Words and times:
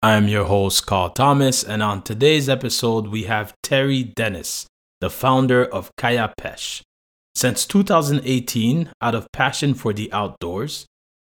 I 0.00 0.12
am 0.12 0.28
your 0.28 0.44
host, 0.44 0.86
Carl 0.86 1.10
Thomas, 1.10 1.64
and 1.64 1.82
on 1.82 2.02
today's 2.02 2.48
episode, 2.48 3.08
we 3.08 3.24
have 3.24 3.52
Terry 3.64 4.04
Dennis, 4.04 4.64
the 5.00 5.10
founder 5.10 5.64
of 5.64 5.90
Kaya-Pêche. 5.96 6.82
Since 7.34 7.66
2018, 7.66 8.92
out 9.02 9.16
of 9.16 9.26
passion 9.32 9.74
for 9.74 9.92
the 9.92 10.12
outdoors, 10.12 10.86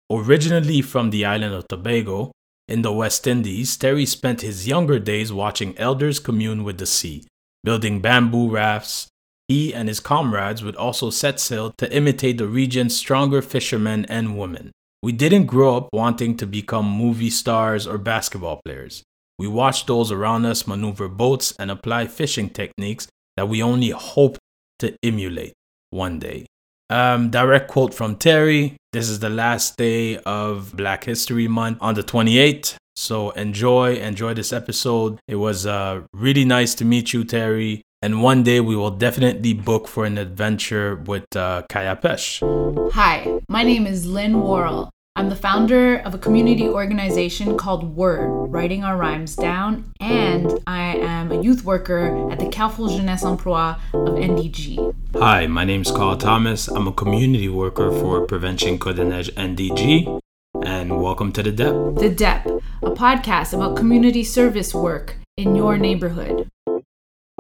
originally 0.09 0.83
from 0.83 1.11
the 1.11 1.25
island 1.25 1.53
of 1.53 1.67
Tobago 1.67 2.31
in 2.69 2.83
the 2.83 2.93
West 2.93 3.27
Indies, 3.27 3.77
Terry 3.77 4.07
spent 4.07 4.43
his 4.43 4.69
younger 4.69 5.01
days 5.01 5.33
watching 5.33 5.77
elders 5.77 6.21
commune 6.21 6.63
with 6.63 6.79
the 6.79 6.87
sea, 6.87 7.27
building 7.65 8.01
bamboo 8.01 8.51
rafts. 8.51 9.09
He 9.49 9.75
and 9.75 9.89
his 9.89 9.99
comrades 9.99 10.63
would 10.63 10.77
also 10.77 11.11
set 11.11 11.41
sail 11.41 11.75
to 11.79 11.93
imitate 11.93 12.39
the 12.39 12.47
region's 12.47 12.95
stronger 12.95 13.43
fishermen 13.43 14.05
and 14.05 14.39
women. 14.39 14.71
We 15.03 15.13
didn't 15.13 15.47
grow 15.47 15.79
up 15.79 15.89
wanting 15.95 16.37
to 16.37 16.47
become 16.47 16.85
movie 16.85 17.31
stars 17.31 17.87
or 17.87 17.97
basketball 17.97 18.61
players. 18.63 19.03
We 19.39 19.49
watched 19.49 19.87
those 19.87 20.13
around 20.13 20.45
us 20.45 20.67
maneuver 20.67 21.09
boats 21.09 21.55
and 21.59 21.71
apply 21.71 22.09
fishing 22.09 22.51
techniques 22.51 23.09
that 23.39 23.49
we 23.49 23.63
only 23.63 23.91
hoped 23.91 24.39
to 24.81 24.95
emulate 25.03 25.55
one 25.89 26.19
day. 26.19 26.45
Um, 26.91 27.31
direct 27.31 27.69
quote 27.69 27.95
from 27.95 28.17
Terry 28.17 28.77
This 28.93 29.09
is 29.09 29.21
the 29.21 29.31
last 29.31 29.79
day 29.79 30.19
of 30.19 30.77
Black 30.77 31.05
History 31.05 31.49
Month 31.49 31.79
on 31.81 31.95
the 31.95 32.03
28th. 32.03 32.77
So 32.95 33.31
enjoy, 33.31 33.95
enjoy 33.95 34.35
this 34.35 34.53
episode. 34.53 35.19
It 35.27 35.37
was 35.37 35.65
uh, 35.65 36.03
really 36.13 36.45
nice 36.45 36.75
to 36.75 36.85
meet 36.85 37.15
you, 37.15 37.25
Terry. 37.25 37.81
And 38.03 38.23
one 38.23 38.43
day 38.43 38.61
we 38.61 38.77
will 38.77 38.91
definitely 38.91 39.55
book 39.55 39.87
for 39.87 40.05
an 40.05 40.19
adventure 40.19 40.97
with 40.97 41.25
uh, 41.37 41.63
Kaya-Pêche. 41.71 42.93
Hi, 42.93 43.41
my 43.49 43.63
name 43.63 43.87
is 43.87 44.07
Lynn 44.07 44.41
Worrell. 44.41 44.91
I'm 45.21 45.29
the 45.29 45.37
founder 45.37 45.99
of 45.99 46.15
a 46.15 46.19
community 46.19 46.67
organization 46.67 47.59
called 47.59 47.95
Word, 47.95 48.27
Writing 48.51 48.85
Our 48.85 48.97
Rhymes 48.97 49.37
Down, 49.37 49.93
and 50.01 50.59
I 50.67 50.97
am 50.97 51.31
a 51.31 51.43
youth 51.43 51.63
worker 51.63 52.33
at 52.33 52.39
the 52.39 52.49
Carrefour 52.49 52.89
Jeunesse 52.89 53.23
Emploi 53.23 53.79
of 53.93 54.15
NDG. 54.15 54.95
Hi, 55.17 55.47
my 55.47 55.67
name 55.67 55.83
is 55.83 55.91
Carl 55.91 56.17
Thomas. 56.17 56.69
I'm 56.69 56.89
a 56.89 56.93
community 56.93 57.51
worker 57.51 57.91
for 57.91 58.25
Prevention 58.25 58.79
Côte-des-Neiges 58.79 59.31
NDG, 59.35 60.21
and 60.65 61.03
welcome 61.03 61.33
to 61.33 61.43
The 61.43 61.53
DEP. 61.53 61.97
The 61.97 62.09
DEP, 62.09 62.47
a 62.83 62.91
podcast 62.93 63.53
about 63.53 63.77
community 63.77 64.25
service 64.25 64.75
work 64.75 65.19
in 65.37 65.55
your 65.55 65.77
neighborhood. 65.77 66.49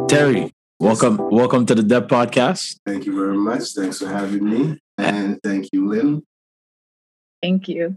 Terry, 0.06 0.52
welcome, 0.80 1.16
welcome 1.16 1.64
to 1.64 1.74
the 1.74 1.82
DEP 1.82 2.08
podcast. 2.08 2.76
Thank 2.84 3.06
you 3.06 3.14
very 3.14 3.38
much. 3.38 3.72
Thanks 3.72 4.00
for 4.00 4.08
having 4.08 4.44
me, 4.44 4.78
and 4.98 5.40
thank 5.42 5.70
you, 5.72 5.88
Lynn. 5.88 6.22
Thank 7.42 7.68
you. 7.68 7.96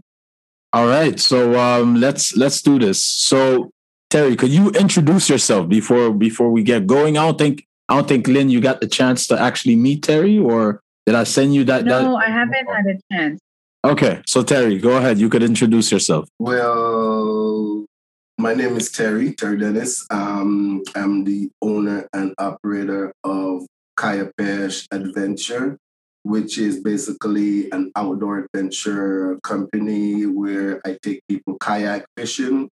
All 0.72 0.86
right, 0.86 1.18
so 1.20 1.58
um, 1.58 1.96
let's 1.96 2.36
let's 2.36 2.60
do 2.60 2.78
this. 2.78 3.02
So 3.02 3.70
Terry, 4.10 4.36
could 4.36 4.50
you 4.50 4.70
introduce 4.70 5.28
yourself 5.30 5.68
before 5.68 6.12
before 6.12 6.50
we 6.50 6.62
get 6.62 6.86
going? 6.86 7.16
I 7.16 7.26
don't 7.26 7.38
think 7.38 7.64
I 7.88 7.96
don't 7.96 8.08
think 8.08 8.26
Lynn, 8.26 8.50
you 8.50 8.60
got 8.60 8.80
the 8.80 8.88
chance 8.88 9.26
to 9.28 9.40
actually 9.40 9.76
meet 9.76 10.02
Terry, 10.02 10.38
or 10.38 10.80
did 11.06 11.14
I 11.14 11.24
send 11.24 11.54
you 11.54 11.64
that? 11.64 11.84
No, 11.84 12.12
that? 12.12 12.26
I 12.26 12.30
haven't 12.30 12.66
had 12.66 12.86
a 12.86 12.98
chance. 13.12 13.40
Okay, 13.84 14.22
so 14.26 14.42
Terry, 14.42 14.78
go 14.78 14.96
ahead. 14.96 15.18
You 15.18 15.28
could 15.28 15.42
introduce 15.42 15.92
yourself. 15.92 16.28
Well, 16.38 17.84
my 18.38 18.54
name 18.54 18.76
is 18.76 18.90
Terry, 18.90 19.34
Terry 19.34 19.58
Dennis. 19.58 20.06
Um, 20.10 20.82
I'm 20.94 21.24
the 21.24 21.50
owner 21.60 22.08
and 22.14 22.34
operator 22.38 23.12
of 23.22 23.66
Kaya 23.96 24.30
Pesh 24.40 24.86
Adventure, 24.90 25.76
which 26.24 26.56
is 26.56 26.80
basically 26.80 27.70
an 27.70 27.92
outdoor 27.96 28.48
adventure 28.48 29.38
company 29.44 30.24
where 30.24 30.80
I 30.84 30.96
take 31.02 31.20
people 31.28 31.56
kayak 31.60 32.06
fishing, 32.16 32.70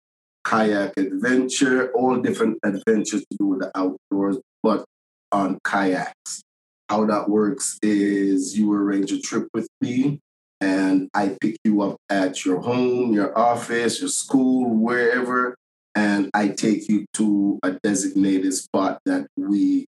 kayak 0.47 0.95
adventure, 0.97 1.91
all 1.91 2.15
different 2.17 2.57
adventures 2.63 3.21
to 3.29 3.37
do 3.37 3.45
with 3.47 3.59
the 3.59 3.71
outdoors, 3.75 4.39
but 4.63 4.85
on 5.33 5.59
kayaks. 5.67 6.41
How 6.89 7.05
that 7.05 7.29
works 7.29 7.77
is 7.83 8.57
you 8.57 8.71
arrange 8.73 9.11
a 9.11 9.19
trip 9.19 9.47
with 9.53 9.67
me 9.81 10.19
and 10.61 11.09
I 11.13 11.35
pick 11.41 11.57
you 11.63 11.81
up 11.81 11.97
at 12.09 12.45
your 12.45 12.61
home, 12.61 13.11
your 13.11 13.37
office, 13.37 13.99
your 13.99 14.09
school, 14.09 14.69
wherever, 14.75 15.55
and 15.95 16.29
I 16.33 16.49
take 16.49 16.87
you 16.87 17.05
to 17.15 17.59
a 17.63 17.71
designated 17.83 18.53
spot 18.53 18.99
that 19.05 19.27
we 19.35 19.85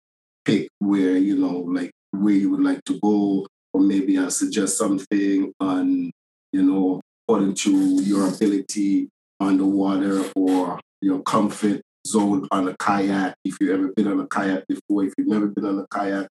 pick 0.44 0.68
where, 0.78 1.16
you 1.16 1.36
know, 1.36 1.58
like 1.68 1.90
where 2.12 2.34
you 2.34 2.50
would 2.50 2.62
like 2.62 2.84
to 2.84 2.98
go, 3.00 3.46
or 3.72 3.80
maybe 3.80 4.18
I'll 4.18 4.30
suggest 4.30 4.78
something 4.78 5.52
on, 5.60 6.10
you 6.52 6.62
know, 6.62 7.00
according 7.24 7.54
to 7.54 7.70
your 8.02 8.28
ability 8.28 9.08
on 9.38 9.56
the 9.56 9.64
water 9.64 10.24
or 10.34 10.80
your 11.00 11.22
comfort 11.22 11.80
zone 12.06 12.46
on 12.50 12.68
a 12.68 12.76
kayak. 12.76 13.34
If 13.44 13.56
you've 13.60 13.70
ever 13.70 13.92
been 13.94 14.08
on 14.08 14.20
a 14.20 14.26
kayak 14.26 14.66
before, 14.66 15.04
if 15.04 15.14
you've 15.16 15.28
never 15.28 15.46
been 15.46 15.64
on 15.64 15.78
a 15.78 15.86
kayak. 15.86 16.28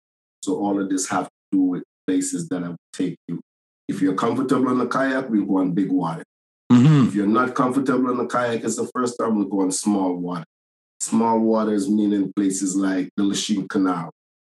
So 0.43 0.57
all 0.57 0.81
of 0.81 0.89
this 0.89 1.09
have 1.09 1.27
to 1.27 1.31
do 1.53 1.61
with 1.63 1.83
places 2.07 2.49
that 2.49 2.63
I 2.63 2.69
would 2.69 2.77
take 2.93 3.17
you. 3.29 3.41
If 3.89 4.01
you're 4.01 4.15
comfortable 4.15 4.69
on 4.69 4.79
the 4.79 4.87
kayak, 4.87 5.29
we 5.31 5.45
go 5.45 5.59
on 5.59 5.73
big 5.73 5.91
water. 5.91 6.23
Mm-hmm. 6.73 7.09
If 7.09 7.15
you're 7.15 7.27
not 7.27 7.55
comfortable 7.55 8.11
on 8.11 8.19
the 8.19 8.27
kayak, 8.27 8.65
it's 8.65 8.77
the 8.77 8.89
first 8.95 9.19
time 9.19 9.37
we'll 9.37 9.49
go 9.49 9.61
on 9.61 9.73
small 9.73 10.15
water. 10.17 10.45
Small 11.01 11.39
waters 11.41 11.89
meaning 11.89 12.33
places 12.34 12.77
like 12.77 13.11
the 13.17 13.25
Lachine 13.25 13.69
Canal. 13.69 14.11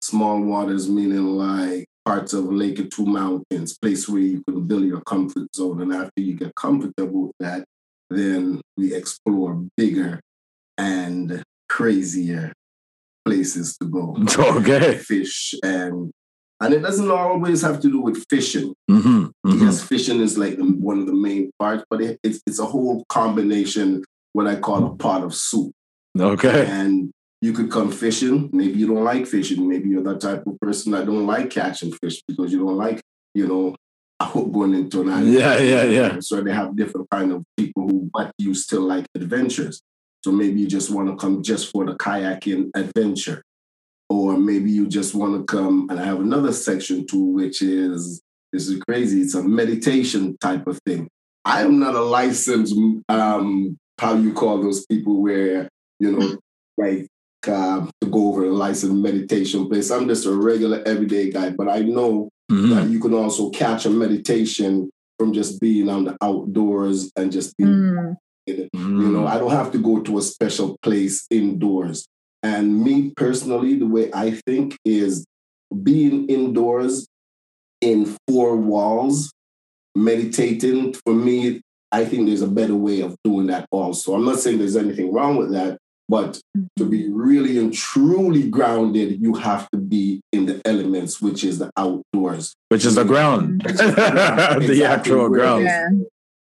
Small 0.06 0.40
waters 0.40 0.88
meaning 0.88 1.36
like 1.36 1.86
parts 2.04 2.32
of 2.32 2.44
Lake 2.44 2.78
of 2.78 2.90
Two 2.90 3.06
Mountains, 3.06 3.76
place 3.76 4.08
where 4.08 4.20
you 4.20 4.40
can 4.44 4.64
build 4.68 4.84
your 4.84 5.00
comfort 5.00 5.48
zone. 5.54 5.82
And 5.82 5.92
after 5.92 6.20
you 6.20 6.34
get 6.34 6.54
comfortable 6.54 7.26
with 7.26 7.36
that, 7.40 7.64
then 8.08 8.60
we 8.76 8.94
explore 8.94 9.64
bigger 9.76 10.20
and 10.78 11.42
crazier 11.68 12.52
places 13.24 13.76
to 13.78 13.88
go. 13.88 14.16
Okay. 14.38 14.98
Fish 14.98 15.54
and 15.64 16.12
and 16.60 16.72
it 16.72 16.80
doesn't 16.80 17.10
always 17.10 17.60
have 17.62 17.80
to 17.80 17.90
do 17.90 18.00
with 18.00 18.24
fishing. 18.30 18.74
Mm-hmm. 18.88 19.24
Mm-hmm. 19.44 19.64
Yes, 19.64 19.82
fishing 19.82 20.20
is 20.20 20.38
like 20.38 20.56
the, 20.56 20.62
one 20.62 21.00
of 21.00 21.06
the 21.06 21.14
main 21.14 21.50
parts, 21.58 21.84
but 21.90 22.00
it, 22.00 22.20
it's 22.22 22.40
it's 22.46 22.60
a 22.60 22.64
whole 22.64 23.04
combination, 23.08 24.04
what 24.34 24.46
I 24.46 24.54
call 24.54 24.86
a 24.86 24.96
pot 24.96 25.24
of 25.24 25.34
soup. 25.34 25.72
Okay. 26.16 26.64
And 26.66 27.10
you 27.40 27.52
could 27.52 27.70
come 27.70 27.90
fishing. 27.90 28.50
Maybe 28.52 28.78
you 28.78 28.86
don't 28.86 29.04
like 29.04 29.26
fishing. 29.26 29.68
Maybe 29.68 29.88
you're 29.88 30.02
that 30.02 30.20
type 30.20 30.46
of 30.46 30.58
person 30.60 30.92
that 30.92 31.06
don't 31.06 31.26
like 31.26 31.50
catching 31.50 31.92
fish 31.92 32.22
because 32.26 32.52
you 32.52 32.60
don't 32.60 32.76
like, 32.76 33.00
you 33.34 33.46
know, 33.46 33.76
hook 34.22 34.52
going 34.52 34.74
into 34.74 35.02
an 35.02 35.10
island. 35.10 35.32
Yeah, 35.32 35.58
yeah, 35.58 35.84
yeah. 35.84 36.20
So 36.20 36.40
they 36.40 36.52
have 36.52 36.76
different 36.76 37.08
kind 37.10 37.32
of 37.32 37.44
people 37.56 37.88
who, 37.88 38.10
but 38.12 38.32
you 38.38 38.54
still 38.54 38.82
like 38.82 39.06
adventures. 39.14 39.80
So 40.24 40.32
maybe 40.32 40.60
you 40.60 40.66
just 40.66 40.90
want 40.90 41.08
to 41.08 41.16
come 41.16 41.42
just 41.42 41.70
for 41.70 41.84
the 41.84 41.94
kayaking 41.94 42.70
adventure. 42.74 43.42
Or 44.08 44.38
maybe 44.38 44.70
you 44.70 44.86
just 44.86 45.14
want 45.14 45.34
to 45.34 45.44
come, 45.44 45.88
and 45.90 45.98
I 45.98 46.04
have 46.04 46.20
another 46.20 46.52
section 46.52 47.06
too, 47.06 47.24
which 47.24 47.60
is 47.60 48.22
this 48.52 48.68
is 48.68 48.80
crazy. 48.88 49.20
It's 49.20 49.34
a 49.34 49.42
meditation 49.42 50.36
type 50.40 50.66
of 50.68 50.78
thing. 50.86 51.08
I 51.44 51.62
am 51.62 51.80
not 51.80 51.96
a 51.96 52.00
licensed, 52.00 52.76
um, 53.08 53.76
how 53.98 54.14
you 54.14 54.32
call 54.32 54.62
those 54.62 54.86
people 54.86 55.22
where 55.22 55.68
you 55.98 56.12
know, 56.12 56.38
like 56.76 57.08
uh, 57.48 57.86
to 58.00 58.08
go 58.10 58.28
over 58.28 58.44
a 58.44 58.50
licensed 58.50 58.96
meditation 58.96 59.68
place. 59.68 59.90
I'm 59.90 60.08
just 60.08 60.26
a 60.26 60.32
regular 60.32 60.82
everyday 60.86 61.30
guy, 61.30 61.50
but 61.50 61.68
I 61.68 61.80
know 61.80 62.28
Mm-hmm. 62.48 62.70
that 62.76 62.88
you 62.90 63.00
can 63.00 63.12
also 63.12 63.50
catch 63.50 63.86
a 63.86 63.90
meditation 63.90 64.88
from 65.18 65.32
just 65.32 65.60
being 65.60 65.88
on 65.88 66.04
the 66.04 66.16
outdoors 66.22 67.10
and 67.16 67.32
just 67.32 67.56
being 67.56 67.68
Mm. 67.72 68.16
you 68.46 68.68
Mm-hmm. 68.72 69.12
know, 69.14 69.26
I 69.26 69.38
don't 69.40 69.50
have 69.50 69.72
to 69.72 69.78
go 69.78 69.98
to 70.02 70.18
a 70.18 70.22
special 70.22 70.78
place 70.80 71.26
indoors. 71.28 72.06
And 72.44 72.84
me 72.84 73.10
personally, 73.16 73.74
the 73.74 73.86
way 73.88 74.12
I 74.14 74.30
think 74.46 74.76
is 74.84 75.24
being 75.82 76.28
indoors 76.28 77.08
in 77.80 78.16
four 78.28 78.54
walls, 78.56 79.32
meditating, 79.96 80.94
for 81.04 81.14
me, 81.14 81.60
I 81.90 82.04
think 82.04 82.26
there's 82.28 82.42
a 82.42 82.46
better 82.48 82.76
way 82.76 83.00
of 83.00 83.16
doing 83.24 83.46
that 83.48 83.66
also. 83.72 84.14
I'm 84.14 84.24
not 84.24 84.38
saying 84.38 84.58
there's 84.58 84.76
anything 84.76 85.12
wrong 85.12 85.36
with 85.36 85.50
that, 85.52 85.78
but 86.08 86.40
to 86.78 86.84
be 86.84 87.08
really 87.10 87.58
and 87.58 87.72
truly 87.74 88.48
grounded, 88.48 89.20
you 89.20 89.34
have 89.34 89.68
to 89.70 89.78
be 89.78 90.20
in 90.32 90.46
the 90.46 90.60
elements, 90.64 91.20
which 91.20 91.42
is 91.44 91.58
the 91.58 91.70
outdoors. 91.76 92.54
Which 92.68 92.84
is 92.84 92.94
the 92.94 93.04
ground. 93.04 93.62
the 93.64 93.70
Exactly. 93.70 94.84
actual 94.84 95.28
Where 95.30 95.40
ground. 95.40 95.64
Yeah. 95.64 95.88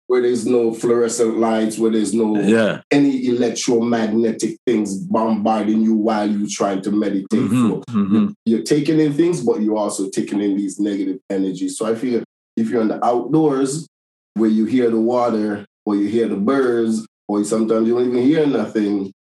Where 0.08 0.22
there's 0.22 0.46
no 0.46 0.72
fluorescent 0.72 1.40
lights, 1.40 1.80
where 1.80 1.90
there's 1.92 2.14
no 2.14 2.40
Yeah. 2.40 2.82
any 2.92 3.26
electromagnetic 3.26 4.58
things 4.68 4.98
bombarding 4.98 5.82
you 5.82 5.96
while 5.96 6.30
you're 6.30 6.48
trying 6.48 6.82
to 6.84 6.92
meditate. 6.92 7.28
Mhm, 7.32 7.70
So 7.70 7.82
mhm. 7.92 8.34
You're 8.46 8.62
taking 8.62 9.00
in 9.00 9.14
things, 9.14 9.42
but 9.42 9.62
you're 9.64 9.78
also 9.78 10.10
taking 10.10 10.42
in 10.42 10.56
these 10.58 10.80
negative 10.80 11.18
energies. 11.32 11.76
So 11.78 11.88
I 11.88 11.96
feel 11.96 12.22
if 12.56 12.70
you're 12.70 12.82
in 12.82 12.88
the 12.90 13.04
outdoors 13.04 13.88
where 14.36 14.50
you 14.50 14.66
hear 14.66 14.92
the 14.92 15.00
water 15.02 15.66
or 15.88 15.96
you 15.96 16.08
hear 16.08 16.28
the 16.28 16.36
birds, 16.38 17.06
or 17.28 17.44
sometimes 17.44 17.88
you 17.88 17.96
don't 17.96 18.08
even 18.10 18.22
hear 18.22 18.46
nothing, 18.46 19.12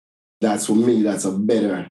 that's 0.44 0.66
for 0.66 0.74
me, 0.74 1.02
that's 1.02 1.24
a 1.24 1.32
better 1.32 1.88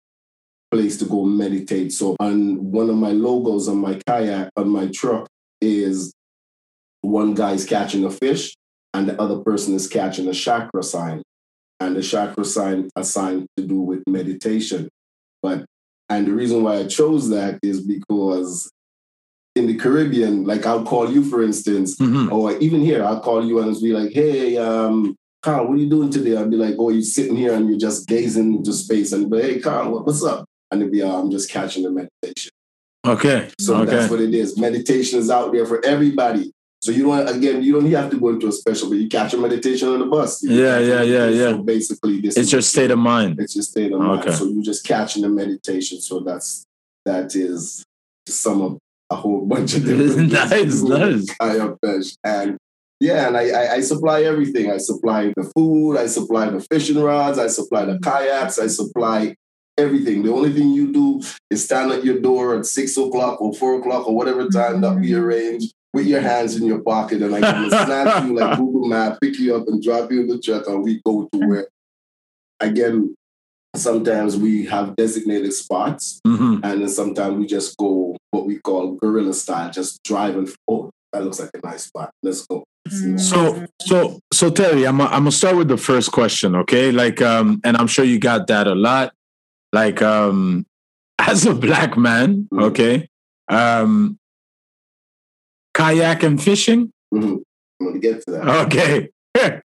place 0.70 0.96
to 0.98 1.04
go 1.04 1.24
meditate. 1.24 1.92
So 1.92 2.16
on 2.20 2.70
one 2.72 2.88
of 2.90 2.96
my 2.96 3.10
logos 3.12 3.68
on 3.68 3.78
my 3.78 3.98
kayak, 4.06 4.50
on 4.56 4.68
my 4.68 4.86
truck, 4.88 5.26
is 5.60 6.12
one 7.02 7.34
guy's 7.34 7.64
catching 7.64 8.04
a 8.04 8.10
fish 8.10 8.54
and 8.92 9.08
the 9.08 9.20
other 9.20 9.38
person 9.38 9.74
is 9.74 9.86
catching 9.88 10.28
a 10.28 10.32
chakra 10.34 10.82
sign. 10.82 11.22
and 11.80 11.96
the 11.96 12.02
chakra 12.02 12.44
sign 12.44 12.88
assigned 12.96 13.46
to 13.56 13.66
do 13.66 13.80
with 13.80 14.02
meditation. 14.06 14.88
But 15.42 15.64
and 16.08 16.26
the 16.26 16.32
reason 16.32 16.62
why 16.62 16.76
I 16.76 16.86
chose 16.86 17.28
that 17.30 17.58
is 17.62 17.80
because 17.84 18.70
in 19.56 19.66
the 19.66 19.74
Caribbean, 19.76 20.44
like 20.44 20.64
I'll 20.66 20.84
call 20.84 21.10
you 21.10 21.22
for 21.24 21.42
instance, 21.42 21.96
Mhm. 21.98 22.30
or 22.30 22.56
even 22.58 22.80
here, 22.80 23.04
I'll 23.04 23.20
call 23.20 23.44
you 23.44 23.58
and 23.60 23.76
be 23.82 23.92
like, 23.92 24.12
hey, 24.12 24.56
um, 24.56 25.16
Carl, 25.44 25.66
what 25.66 25.74
are 25.74 25.76
you 25.76 25.90
doing 25.90 26.08
today? 26.08 26.38
I'll 26.38 26.48
be 26.48 26.56
like, 26.56 26.76
oh, 26.78 26.88
you're 26.88 27.02
sitting 27.02 27.36
here 27.36 27.52
and 27.52 27.68
you're 27.68 27.78
just 27.78 28.08
gazing 28.08 28.54
into 28.54 28.72
space 28.72 29.12
and 29.12 29.30
be, 29.30 29.42
hey, 29.42 29.60
Carl, 29.60 30.02
what's 30.02 30.24
up? 30.24 30.46
And 30.70 30.80
it'd 30.80 30.90
be, 30.90 31.02
oh, 31.02 31.20
I'm 31.20 31.30
just 31.30 31.50
catching 31.50 31.82
the 31.82 31.90
meditation. 31.90 32.50
Okay. 33.06 33.50
So 33.60 33.76
okay. 33.76 33.90
that's 33.90 34.10
what 34.10 34.22
it 34.22 34.32
is. 34.32 34.56
Meditation 34.56 35.18
is 35.18 35.28
out 35.28 35.52
there 35.52 35.66
for 35.66 35.84
everybody. 35.84 36.50
So 36.80 36.92
you 36.92 37.02
don't 37.02 37.28
again, 37.28 37.62
you 37.62 37.74
don't 37.74 37.90
have 37.90 38.10
to 38.12 38.18
go 38.18 38.30
into 38.30 38.48
a 38.48 38.52
special, 38.52 38.88
but 38.88 38.96
you 38.96 39.06
catch 39.06 39.34
a 39.34 39.36
meditation 39.36 39.88
on 39.88 39.98
the 39.98 40.06
bus. 40.06 40.42
Yeah, 40.42 40.78
yeah, 40.78 41.02
yeah, 41.02 41.28
yeah. 41.28 41.50
So 41.50 41.62
basically, 41.62 42.20
this 42.22 42.38
it's 42.38 42.46
is 42.46 42.52
your 42.52 42.62
state 42.62 42.90
of 42.90 42.98
mind. 42.98 43.38
it's 43.38 43.54
your 43.54 43.62
state 43.64 43.92
of 43.92 44.00
mind. 44.00 44.20
Okay. 44.22 44.32
So 44.32 44.46
you're 44.46 44.62
just 44.62 44.86
catching 44.86 45.22
the 45.22 45.28
meditation. 45.28 46.00
So 46.00 46.20
that's 46.20 46.64
that 47.04 47.34
is 47.34 47.84
some 48.26 48.62
of 48.62 48.78
a 49.10 49.16
whole 49.16 49.44
bunch 49.44 49.74
of 49.74 49.84
different 49.86 50.32
Nice, 50.32 50.48
things 50.48 50.82
to 50.82 50.88
do 50.88 50.98
nice. 50.98 51.36
Kaya 51.36 51.76
Fish. 51.82 52.16
And 52.24 52.56
yeah, 53.00 53.26
and 53.26 53.36
I, 53.36 53.48
I 53.50 53.72
I 53.74 53.80
supply 53.80 54.22
everything. 54.22 54.70
I 54.70 54.78
supply 54.78 55.32
the 55.36 55.50
food, 55.56 55.96
I 55.96 56.06
supply 56.06 56.48
the 56.50 56.60
fishing 56.60 57.00
rods, 57.00 57.38
I 57.38 57.48
supply 57.48 57.84
the 57.84 57.98
kayaks, 57.98 58.58
I 58.58 58.68
supply 58.68 59.34
everything. 59.76 60.22
The 60.22 60.32
only 60.32 60.52
thing 60.52 60.70
you 60.70 60.92
do 60.92 61.20
is 61.50 61.64
stand 61.64 61.92
at 61.92 62.04
your 62.04 62.20
door 62.20 62.56
at 62.56 62.66
six 62.66 62.96
o'clock 62.96 63.40
or 63.40 63.52
four 63.54 63.78
o'clock 63.78 64.06
or 64.06 64.14
whatever 64.14 64.48
time 64.48 64.80
that 64.82 64.94
we 64.94 65.14
arrange 65.14 65.72
with 65.92 66.06
your 66.06 66.20
hands 66.20 66.56
in 66.56 66.66
your 66.66 66.80
pocket 66.80 67.22
and 67.22 67.34
I 67.34 67.40
can 67.40 67.70
snap 67.70 68.24
you 68.24 68.34
like 68.34 68.58
Google 68.58 68.88
Map, 68.88 69.18
pick 69.20 69.38
you 69.38 69.54
up 69.54 69.66
and 69.68 69.82
drop 69.82 70.10
you 70.10 70.22
in 70.22 70.28
the 70.28 70.40
truck 70.40 70.66
and 70.66 70.82
we 70.82 71.00
go 71.04 71.28
to 71.32 71.38
where 71.46 71.68
again 72.60 73.14
sometimes 73.76 74.36
we 74.36 74.66
have 74.66 74.96
designated 74.96 75.52
spots 75.52 76.20
hmm 76.24 76.58
and 76.64 76.80
then 76.80 76.88
sometimes 76.88 77.36
we 77.36 77.46
just 77.46 77.76
go 77.76 78.16
what 78.34 78.46
we 78.46 78.58
call 78.58 78.92
guerrilla 78.94 79.32
style, 79.32 79.70
just 79.70 80.02
drive 80.02 80.36
and 80.36 80.48
oh, 80.68 80.90
that 81.12 81.22
looks 81.22 81.40
like 81.40 81.50
a 81.54 81.66
nice 81.66 81.84
spot. 81.84 82.10
Let's 82.22 82.44
go. 82.46 82.64
So, 82.88 83.66
so, 83.80 84.20
so 84.32 84.50
Terry, 84.50 84.84
I'm, 84.86 85.00
I'm 85.00 85.10
gonna 85.10 85.32
start 85.32 85.56
with 85.56 85.68
the 85.68 85.76
first 85.78 86.12
question, 86.12 86.54
okay? 86.56 86.92
Like, 86.92 87.22
um, 87.22 87.60
and 87.64 87.76
I'm 87.76 87.86
sure 87.86 88.04
you 88.04 88.18
got 88.18 88.46
that 88.48 88.66
a 88.66 88.74
lot. 88.74 89.14
Like, 89.72 90.02
um, 90.02 90.66
as 91.18 91.46
a 91.46 91.54
black 91.54 91.96
man, 91.96 92.46
Mhm. 92.52 92.62
okay, 92.64 93.08
um, 93.48 94.18
kayak 95.74 96.22
and 96.22 96.42
fishing, 96.42 96.92
Mhm. 97.12 97.40
I'm 97.80 97.86
gonna 97.86 97.98
get 98.00 98.20
to 98.26 98.30
that. 98.32 98.48
okay, 98.68 99.08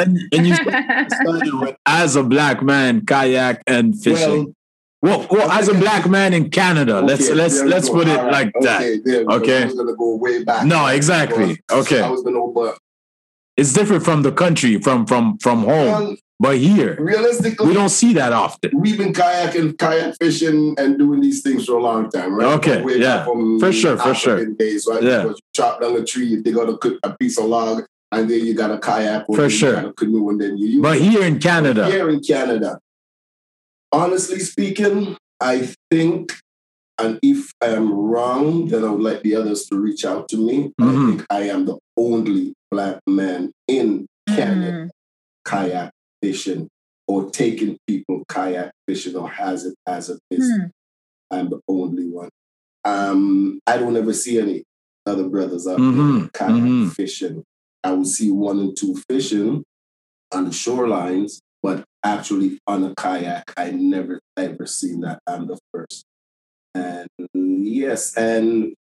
and 0.00 0.18
and 0.32 0.46
you 0.46 0.54
started 1.20 1.54
with 1.60 1.76
as 1.86 2.16
a 2.16 2.22
black 2.24 2.62
man, 2.62 3.04
kayak 3.04 3.62
and 3.66 3.92
fishing. 4.00 4.46
Well, 4.46 4.55
well, 5.06 5.50
as 5.50 5.68
a 5.68 5.74
black 5.74 6.08
man 6.08 6.34
in 6.34 6.50
Canada, 6.50 7.00
let's 7.00 7.30
let's 7.30 7.62
let's 7.62 7.88
put 7.88 8.08
it 8.08 8.16
right. 8.16 8.32
like 8.32 8.52
that. 8.60 8.82
Okay, 8.82 9.00
we. 9.04 9.26
Okay. 9.26 9.62
I 9.62 9.64
was 9.66 9.74
gonna 9.74 9.94
go 9.94 10.16
way 10.16 10.44
back. 10.44 10.66
No, 10.66 10.86
exactly. 10.86 11.60
Okay, 11.70 12.00
I 12.00 12.10
was 12.10 12.22
gonna 12.22 12.36
go, 12.36 12.52
but 12.52 12.78
it's 13.56 13.72
different 13.72 14.04
from 14.04 14.22
the 14.22 14.32
country, 14.32 14.80
from 14.80 15.06
from 15.06 15.38
from 15.38 15.60
home, 15.60 15.86
well, 15.86 16.16
but 16.38 16.58
here 16.58 16.96
realistically, 17.00 17.66
we 17.66 17.74
don't 17.74 17.88
see 17.88 18.12
that 18.14 18.32
often. 18.32 18.70
we've 18.74 18.98
been 18.98 19.12
kayaking, 19.12 19.78
kayak 19.78 20.16
fishing, 20.20 20.74
and 20.78 20.98
doing 20.98 21.20
these 21.20 21.42
things 21.42 21.64
for 21.66 21.76
a 21.78 21.82
long 21.82 22.10
time, 22.10 22.34
right? 22.34 22.54
Okay, 22.58 22.84
yeah. 22.98 23.24
For 23.24 23.72
sure, 23.72 23.96
for 23.96 24.14
sure. 24.14 24.44
Days, 24.44 24.86
right? 24.90 25.02
Yeah. 25.02 25.22
Because 25.22 25.38
you 25.38 25.48
chop 25.54 25.80
down 25.80 25.96
a 25.96 26.04
tree, 26.04 26.26
you 26.26 26.42
dig 26.42 26.58
out 26.58 26.68
a, 26.68 26.98
a 27.04 27.16
piece 27.16 27.38
of 27.38 27.46
log, 27.46 27.84
and 28.12 28.28
then 28.28 28.44
you 28.44 28.54
got 28.54 28.70
a 28.70 28.78
kayak, 28.78 29.28
or 29.28 29.36
For 29.36 29.50
sure. 29.50 29.80
got 29.80 29.96
canoe, 29.96 30.28
and 30.28 30.40
then 30.40 30.58
you 30.58 30.82
But 30.82 31.00
here 31.00 31.22
in 31.22 31.38
Canada, 31.38 31.86
Here 31.86 32.10
in 32.10 32.20
Canada, 32.20 32.78
honestly 34.00 34.38
speaking, 34.40 35.16
I 35.40 35.72
think, 35.90 36.32
and 36.98 37.18
if 37.22 37.50
I 37.62 37.68
am 37.68 37.92
wrong, 37.92 38.68
then 38.68 38.84
I 38.84 38.90
would 38.90 39.02
like 39.02 39.22
the 39.22 39.34
others 39.36 39.64
to 39.66 39.76
reach 39.76 40.04
out 40.04 40.28
to 40.30 40.36
me. 40.36 40.72
But 40.76 40.88
I 40.88 40.92
think 41.06 41.26
I 41.30 41.40
am 41.48 41.64
the 41.66 41.78
only 41.96 42.52
black 42.70 43.00
man 43.06 43.52
in 43.68 44.06
Canada 44.28 44.70
Mm. 44.72 44.90
kayak 45.46 45.90
fishing 46.22 46.68
or 47.06 47.30
taking 47.30 47.78
people 47.86 48.24
kayak 48.28 48.72
fishing 48.88 49.14
or 49.16 49.28
has 49.30 49.64
it 49.64 49.74
as 49.86 50.10
a 50.10 50.18
business. 50.30 50.72
Hmm. 51.30 51.36
I'm 51.36 51.48
the 51.50 51.60
only 51.68 52.08
one. 52.10 52.28
Um, 52.84 53.60
I 53.66 53.78
don't 53.78 53.96
ever 53.96 54.12
see 54.12 54.38
any 54.38 54.64
other 55.06 55.28
brothers 55.28 55.66
out 55.66 55.78
Mhm, 55.78 56.20
there 56.20 56.30
kayak 56.34 56.62
mhm. 56.62 56.90
fishing. 56.92 57.44
I 57.84 57.92
would 57.94 58.06
see 58.10 58.30
one 58.30 58.58
and 58.58 58.74
two 58.76 58.94
fishing 59.08 59.62
on 60.34 60.44
the 60.44 60.50
shorelines, 60.50 61.38
but 61.66 61.82
actually 62.04 62.60
on 62.68 62.84
a 62.84 62.94
kayak, 62.94 63.52
I 63.56 63.72
never 63.72 64.20
ever 64.36 64.66
seen 64.66 65.00
that. 65.00 65.18
I'm 65.26 65.48
the 65.48 65.58
first. 65.74 66.04
And 66.76 67.08
yes, 67.34 68.16
and 68.16 68.74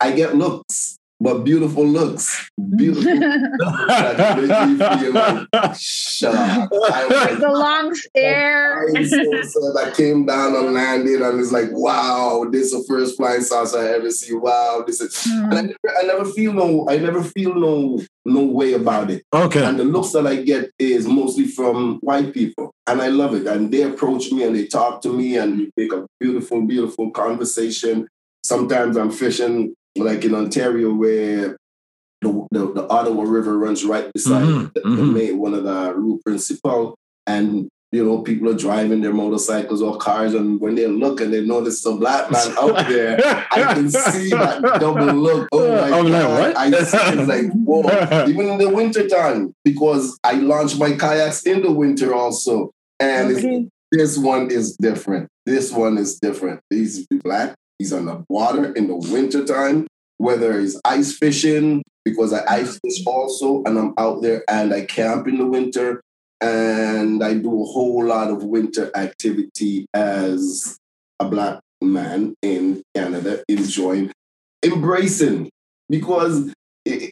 I 0.00 0.12
get 0.12 0.34
looks, 0.34 0.96
but 1.20 1.44
beautiful 1.44 1.86
looks. 1.86 2.48
Beautiful. 2.76 3.18
that 3.18 4.36
make 4.38 4.78
me 4.78 5.00
feel 5.00 5.12
like, 5.12 5.74
shut 5.78 6.34
up. 6.34 6.70
I 6.72 7.36
the 7.40 7.50
long 7.50 7.94
stare. 7.94 8.88
I 8.96 9.02
so. 9.04 9.78
I 9.78 9.90
came 9.90 10.26
down 10.26 10.54
and 10.54 10.72
landed, 10.74 11.20
and 11.22 11.40
it's 11.40 11.52
like, 11.52 11.68
wow, 11.72 12.46
this 12.50 12.66
is 12.66 12.72
the 12.72 12.84
first 12.88 13.16
flying 13.16 13.40
saucer 13.42 13.78
I 13.78 13.88
ever 13.96 14.10
see. 14.10 14.34
Wow, 14.34 14.84
this 14.86 15.00
is. 15.00 15.26
And 15.26 15.54
I 15.54 15.62
Mm. 15.62 15.66
never, 15.66 15.98
I 15.98 16.02
never 16.02 16.24
feel 16.24 16.52
no, 16.52 16.86
I 16.88 16.98
never 16.98 17.22
feel 17.22 17.54
no, 17.54 18.00
no 18.24 18.42
way 18.44 18.74
about 18.74 19.10
it. 19.10 19.22
okay, 19.32 19.64
And 19.64 19.78
the 19.78 19.84
looks 19.84 20.12
that 20.12 20.26
I 20.26 20.36
get 20.42 20.70
is 20.78 21.06
mostly 21.06 21.46
from 21.46 21.98
white 22.00 22.32
people, 22.32 22.72
and 22.86 23.00
I 23.02 23.08
love 23.08 23.34
it. 23.34 23.46
And 23.46 23.72
they 23.72 23.82
approach 23.82 24.30
me 24.32 24.44
and 24.44 24.54
they 24.54 24.66
talk 24.66 25.02
to 25.02 25.12
me, 25.12 25.36
and 25.36 25.58
we 25.58 25.70
make 25.76 25.92
a 25.92 26.06
beautiful, 26.20 26.62
beautiful 26.62 27.10
conversation. 27.10 28.06
Sometimes 28.44 28.96
I'm 28.96 29.10
fishing, 29.10 29.74
like 29.98 30.24
in 30.24 30.34
Ontario, 30.34 30.92
where 30.94 31.56
the, 32.20 32.46
the, 32.50 32.72
the 32.72 32.88
Ottawa 32.88 33.22
River 33.24 33.56
runs 33.58 33.84
right 33.84 34.12
beside 34.12 34.42
Mhm, 34.44 34.72
the, 34.74 34.80
the 34.80 34.86
mhm. 34.88 35.12
main, 35.14 35.38
one 35.38 35.54
of 35.54 35.64
the 35.64 35.94
route 35.94 36.20
principal, 36.24 36.96
and 37.26 37.68
you 37.92 38.04
know 38.04 38.20
people 38.22 38.48
are 38.50 38.54
driving 38.54 39.00
their 39.00 39.12
motorcycles 39.14 39.80
or 39.82 39.96
cars, 39.98 40.34
and 40.34 40.60
when 40.60 40.74
they 40.74 40.86
look 40.86 41.20
and 41.20 41.32
they 41.32 41.44
notice 41.44 41.84
a 41.86 41.92
black 41.94 42.30
man 42.30 42.54
out 42.58 42.88
there, 42.88 43.18
I 43.50 43.72
can 43.74 43.88
see 43.90 44.30
that 44.30 44.62
double 44.80 45.06
look. 45.14 45.48
Oh 45.52 45.70
my 45.90 45.96
I'm 45.96 46.04
like, 46.06 46.22
God. 46.22 46.40
what? 46.40 46.56
I 46.56 46.70
see 46.82 46.98
it's 46.98 47.28
like, 47.28 47.52
whoa. 47.52 47.82
Even 48.28 48.46
in 48.48 48.58
the 48.58 48.68
winter 48.68 49.08
time, 49.08 49.52
because 49.64 50.18
I 50.24 50.32
launch 50.34 50.76
my 50.78 50.92
kayaks 50.92 51.44
in 51.44 51.62
the 51.62 51.70
winter 51.72 52.14
also. 52.14 52.70
And 53.00 53.30
it's, 53.30 53.38
Okay. 53.44 53.68
this 53.92 54.18
one 54.18 54.50
is 54.50 54.76
different. 54.76 55.28
This 55.46 55.70
one 55.72 55.98
is 55.98 56.18
different. 56.18 56.60
He's 56.68 57.06
black. 57.22 57.54
He's 57.78 57.92
on 57.92 58.06
the 58.06 58.24
water 58.28 58.72
in 58.74 58.88
the 58.88 58.96
winter 58.96 59.44
time, 59.44 59.86
whether 60.16 60.58
it's 60.58 60.80
ice 60.84 61.16
fishing, 61.16 61.82
because 62.04 62.32
I 62.32 62.44
ice 62.46 62.78
fish 62.78 63.04
also, 63.06 63.62
and 63.64 63.78
I'm 63.78 63.94
out 63.98 64.22
there 64.22 64.42
and 64.48 64.72
I 64.72 64.84
camp 64.84 65.28
in 65.28 65.38
the 65.38 65.46
winter. 65.46 66.00
And 66.40 67.22
I 67.24 67.34
do 67.34 67.62
a 67.62 67.64
whole 67.64 68.04
lot 68.04 68.30
of 68.30 68.44
winter 68.44 68.92
activity 68.94 69.86
as 69.92 70.78
a 71.18 71.28
black 71.28 71.60
man 71.82 72.34
in 72.42 72.82
Canada, 72.94 73.42
enjoying, 73.48 74.12
embracing, 74.64 75.50
because 75.88 76.52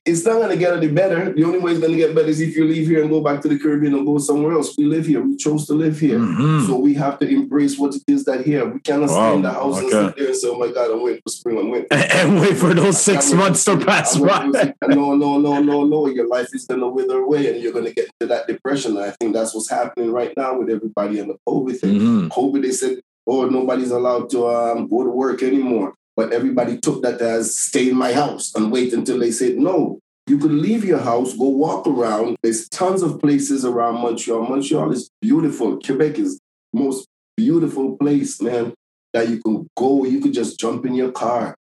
it's 0.05 0.25
not 0.25 0.35
going 0.35 0.49
to 0.51 0.57
get 0.57 0.73
any 0.77 0.89
better. 0.89 1.33
The 1.33 1.45
only 1.45 1.59
way 1.59 1.73
it's 1.73 1.81
going 1.81 1.93
to 1.93 1.99
get 1.99 2.15
better 2.15 2.29
is 2.29 2.41
if 2.41 2.57
you 2.57 2.65
leave 2.65 2.87
here 2.89 3.01
and 3.03 3.11
go 3.11 3.21
back 3.21 3.41
to 3.43 3.49
the 3.49 3.59
Caribbean 3.59 3.95
and 3.95 4.07
go 4.07 4.19
somewhere 4.19 4.53
else. 4.53 4.75
We 4.79 4.85
live 4.87 5.07
here. 5.07 5.21
We 5.21 5.37
chose 5.37 5.67
to 5.67 5.75
live 5.75 5.99
here. 6.01 6.19
Mhm. 6.19 6.67
So 6.67 6.77
we 6.79 6.95
have 6.95 7.19
to 7.21 7.29
embrace 7.29 7.79
what 7.79 7.95
it 7.95 8.03
is 8.09 8.25
that 8.25 8.45
here. 8.47 8.65
We 8.67 8.81
cannot 8.81 9.11
stay 9.11 9.35
in 9.35 9.43
the 9.43 9.49
Wow, 9.49 9.55
house 9.55 9.79
and 9.81 9.91
sit 9.91 10.17
there 10.17 10.27
and 10.29 10.37
say, 10.37 10.49
oh 10.49 10.59
my 10.59 10.71
God, 10.73 10.91
I'm 10.91 11.03
waiting 11.03 11.21
for 11.23 11.31
spring. 11.31 11.59
I'm 11.59 11.71
waiting. 11.71 11.89
and 11.91 12.41
wait 12.41 12.57
for 12.57 12.73
those 12.75 13.01
six 13.01 13.33
months 13.33 13.65
to 13.67 13.77
pass 13.79 14.17
by. 14.17 14.47
No, 14.89 15.15
no, 15.15 15.39
no, 15.39 15.61
no, 15.61 15.85
no. 15.85 16.07
Your 16.09 16.27
life 16.29 16.49
is 16.55 16.67
going 16.67 16.81
to 16.81 16.89
wither 16.89 17.19
away 17.19 17.53
and 17.53 17.63
you're 17.63 17.73
going 17.73 17.85
to 17.87 17.93
get 17.95 18.09
into 18.21 18.33
that 18.35 18.47
depression. 18.47 18.97
And 18.97 19.05
I 19.05 19.11
think 19.21 19.35
that's 19.35 19.55
what's 19.55 19.71
happening 19.71 20.11
right 20.13 20.33
now 20.37 20.59
with 20.59 20.71
everybody 20.71 21.19
and 21.21 21.31
the 21.31 21.37
COVID 21.49 21.79
thing. 21.79 22.01
Mhm. 22.01 22.29
COVID, 22.31 22.63
they 22.63 22.73
said, 22.73 22.99
oh, 23.27 23.47
nobody's 23.47 23.91
allowed 23.91 24.31
to 24.31 24.47
um, 24.49 24.87
go 24.89 25.03
to 25.03 25.11
work 25.11 25.43
anymore. 25.43 25.95
But 26.17 26.33
everybody 26.33 26.79
took 26.79 27.03
that 27.03 27.21
as 27.21 27.57
stay 27.57 27.91
in 27.91 27.97
my 27.97 28.13
house 28.13 28.55
and 28.55 28.73
wait 28.73 28.93
until 28.95 29.19
they 29.19 29.31
said, 29.31 29.57
no, 29.59 29.99
you 30.27 30.39
could 30.39 30.51
leave 30.51 30.85
your 30.85 30.99
house, 30.99 31.37
go 31.37 31.49
walk 31.49 31.87
around. 31.87 32.37
There's 32.43 32.69
tons 32.69 33.03
of 33.03 33.21
places 33.21 33.65
around 33.65 34.01
Montreal. 34.01 34.47
Montreal 34.49 34.93
is 34.93 35.11
beautiful. 35.21 35.79
Quebec 35.79 36.19
is 36.19 36.41
the 36.73 36.81
most 36.81 37.07
beautiful 37.37 37.97
place, 37.99 38.41
man, 38.41 38.73
that 39.13 39.29
you 39.29 39.43
can 39.43 39.69
go. 39.77 40.05
You 40.05 40.21
could 40.21 40.33
just 40.33 40.59
jump 40.59 40.87
in 40.87 40.95
your 40.95 41.13
car. 41.13 41.55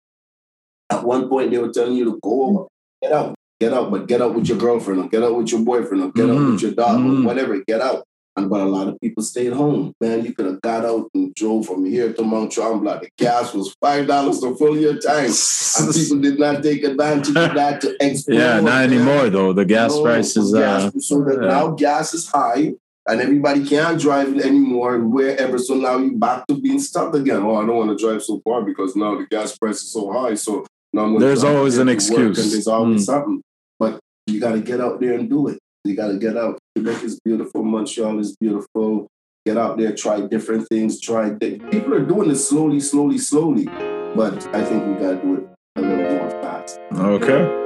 At 0.89 1.03
one 1.03 1.27
point, 1.27 1.49
they 1.51 1.57
were 1.57 1.71
telling 1.73 1.95
you 1.95 2.05
to 2.05 2.19
go, 2.21 2.67
get 3.01 3.11
out, 3.11 3.33
get 3.59 3.73
out, 3.73 3.89
but 3.89 4.07
get 4.07 4.21
out 4.21 4.35
with 4.35 4.47
your 4.47 4.57
girlfriend 4.59 5.01
or 5.01 5.09
get 5.09 5.23
out 5.23 5.35
with 5.35 5.51
your 5.51 5.61
boyfriend 5.61 6.03
or 6.03 6.11
get 6.11 6.29
out 6.29 6.37
Mhm. 6.37 6.51
with 6.51 6.61
your 6.61 6.71
dog 6.71 6.99
Mhm. 6.99 7.23
or 7.23 7.25
whatever. 7.27 7.59
Get 7.67 7.81
out. 7.81 8.03
And 8.35 8.49
but 8.49 8.61
a 8.61 8.65
lot 8.65 8.87
of 8.87 8.99
people 8.99 9.21
stayed 9.21 9.53
home. 9.53 9.93
Man, 10.01 10.25
you 10.25 10.33
could 10.33 10.47
have 10.47 10.61
got 10.61 10.83
out 10.85 11.07
and 11.13 11.33
drove 11.35 11.67
from 11.67 11.85
here 11.85 12.11
to 12.13 12.23
Mount 12.23 12.51
Tremblant. 12.51 13.01
The 13.01 13.09
gas 13.17 13.53
was 13.53 13.75
five 13.79 14.07
dollars 14.07 14.41
the 14.41 14.55
full 14.55 14.75
year 14.77 14.97
time. 14.97 15.29
And 15.79 15.93
people 15.93 16.19
did 16.19 16.39
not 16.39 16.63
take 16.63 16.83
advantage 16.83 17.27
of 17.29 17.53
that 17.55 17.81
to 17.81 17.95
explore. 18.01 18.39
yeah, 18.39 18.59
not 18.59 18.83
anymore 18.85 19.29
though. 19.29 19.53
The 19.53 19.65
gas 19.65 19.91
No, 19.93 20.01
prices. 20.03 20.51
gas- 20.51 20.85
Uh, 20.95 20.99
so 20.99 21.23
that 21.25 21.39
yeah. 21.41 21.47
now 21.47 21.67
gas 21.71 22.15
is 22.15 22.27
high 22.27 22.73
and 23.07 23.21
everybody 23.21 23.65
can't 23.67 23.99
drive 24.01 24.29
it 24.35 24.43
anymore 24.43 24.95
and 24.95 25.11
wherever. 25.13 25.59
So 25.59 25.75
now 25.75 25.97
you're 25.99 26.17
back 26.17 26.47
to 26.47 26.55
being 26.59 26.79
stuck 26.79 27.13
again. 27.13 27.43
Oh, 27.43 27.55
I 27.57 27.65
don't 27.67 27.75
want 27.75 27.95
to 27.95 28.03
drive 28.03 28.23
so 28.23 28.41
far 28.43 28.63
because 28.63 28.95
now 28.95 29.15
the 29.15 29.27
gas 29.29 29.55
price 29.57 29.83
is 29.83 29.91
so 29.91 30.11
high. 30.11 30.33
So 30.35 30.65
now 30.91 31.19
There's 31.19 31.43
always 31.43 31.77
an 31.77 31.89
excuse. 31.89 32.39
And 32.41 32.51
there's 32.51 32.67
always 32.67 33.01
Mm. 33.03 33.05
something. 33.05 33.41
But 33.77 33.99
you 34.25 34.39
got 34.39 34.53
to 34.53 34.61
get 34.61 34.79
out 34.81 34.99
there 35.01 35.13
and 35.19 35.29
do 35.29 35.49
it. 35.49 35.59
You 35.85 35.95
got 35.95 36.07
to 36.07 36.17
get 36.17 36.37
out. 36.37 36.59
Quebec 36.75 37.03
is 37.03 37.19
beautiful. 37.25 37.61
Montreal 37.63 38.17
is 38.19 38.35
beautiful. 38.39 39.07
Get 39.45 39.57
out 39.57 39.77
there, 39.77 39.93
try 39.93 40.21
different 40.21 40.65
things. 40.69 41.01
Try 41.01 41.31
di- 41.31 41.59
people 41.59 41.93
are 41.93 42.05
doing 42.05 42.31
it 42.31 42.35
slowly, 42.37 42.79
slowly, 42.79 43.17
slowly. 43.17 43.65
But 44.15 44.47
I 44.55 44.63
think 44.63 44.85
we 44.87 44.93
got 44.93 45.11
to 45.11 45.21
do 45.21 45.35
it 45.35 45.47
a 45.75 45.81
little 45.81 46.17
more 46.17 46.29
fast. 46.41 46.79
okay. 46.93 47.59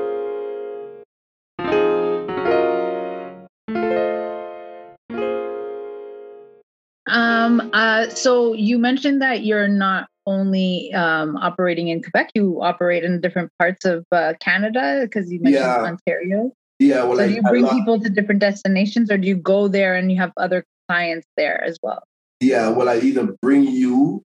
Um, 7.10 7.70
uh, 7.74 8.10
so 8.10 8.54
you 8.54 8.78
mentioned 8.78 9.22
that 9.22 9.44
you're 9.46 9.68
not 9.68 10.10
only 10.26 10.92
um, 10.94 11.38
operating 11.38 11.88
in 11.88 12.02
Quebec, 12.04 12.32
you 12.36 12.62
operate 12.62 13.04
in 13.06 13.22
different 13.22 13.50
parts 13.60 13.86
of 13.86 14.06
uh, 14.12 14.34
Canada 14.42 15.02
because 15.04 15.32
you 15.32 15.40
mentioned 15.40 15.64
Yeah. 15.64 15.84
Ontario. 15.84 16.52
Yeah, 16.80 17.04
well, 17.04 17.18
so 17.18 17.24
I, 17.24 17.28
do 17.28 17.34
you 17.36 17.42
bring 17.42 17.64
lo- 17.64 17.72
people 17.72 18.00
to 18.00 18.10
different 18.10 18.42
destinations 18.42 19.12
or 19.12 19.18
do 19.18 19.28
you 19.28 19.36
go 19.36 19.68
there 19.68 19.96
and 19.96 20.12
you 20.12 20.18
have 20.18 20.32
other 20.38 20.64
clients 20.88 21.28
there 21.36 21.64
as 21.64 21.78
well? 21.82 22.04
Yeah, 22.40 22.70
well, 22.70 22.88
I 22.88 23.00
either 23.00 23.36
bring 23.42 23.64
you 23.64 24.22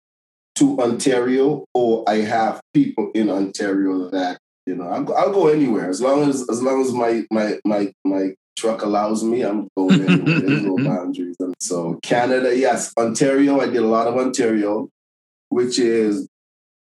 to 0.57 0.79
Ontario 0.81 1.65
or 1.75 2.05
I 2.09 2.17
have 2.17 2.61
people 2.75 3.11
in 3.15 3.31
Ontario 3.31 4.11
that 4.11 4.39
you 4.67 4.75
know 4.77 4.87
I'll, 4.89 5.03
go- 5.03 5.15
I'll 5.15 5.33
go 5.33 5.49
anywhere 5.49 5.89
as 5.89 6.01
long 6.03 6.29
as 6.29 6.47
as 6.51 6.63
long 6.63 6.83
as 6.83 6.93
my 6.93 7.25
my 7.31 7.59
my 7.65 7.91
my 8.05 8.35
truck 8.57 8.83
allows 8.83 9.25
me. 9.25 9.41
I'm 9.43 9.67
going 9.77 10.03
anywhere. 10.03 10.41
There's 10.41 10.63
no 10.63 10.77
boundaries. 10.85 11.37
And 11.41 11.55
so 11.59 11.99
Canada, 12.03 12.55
yes, 12.57 12.93
Ontario. 12.99 13.61
I 13.61 13.67
did 13.67 13.77
a 13.79 13.87
lot 13.87 14.07
of 14.07 14.17
Ontario, 14.17 14.91
which 15.49 15.79
is 15.79 16.29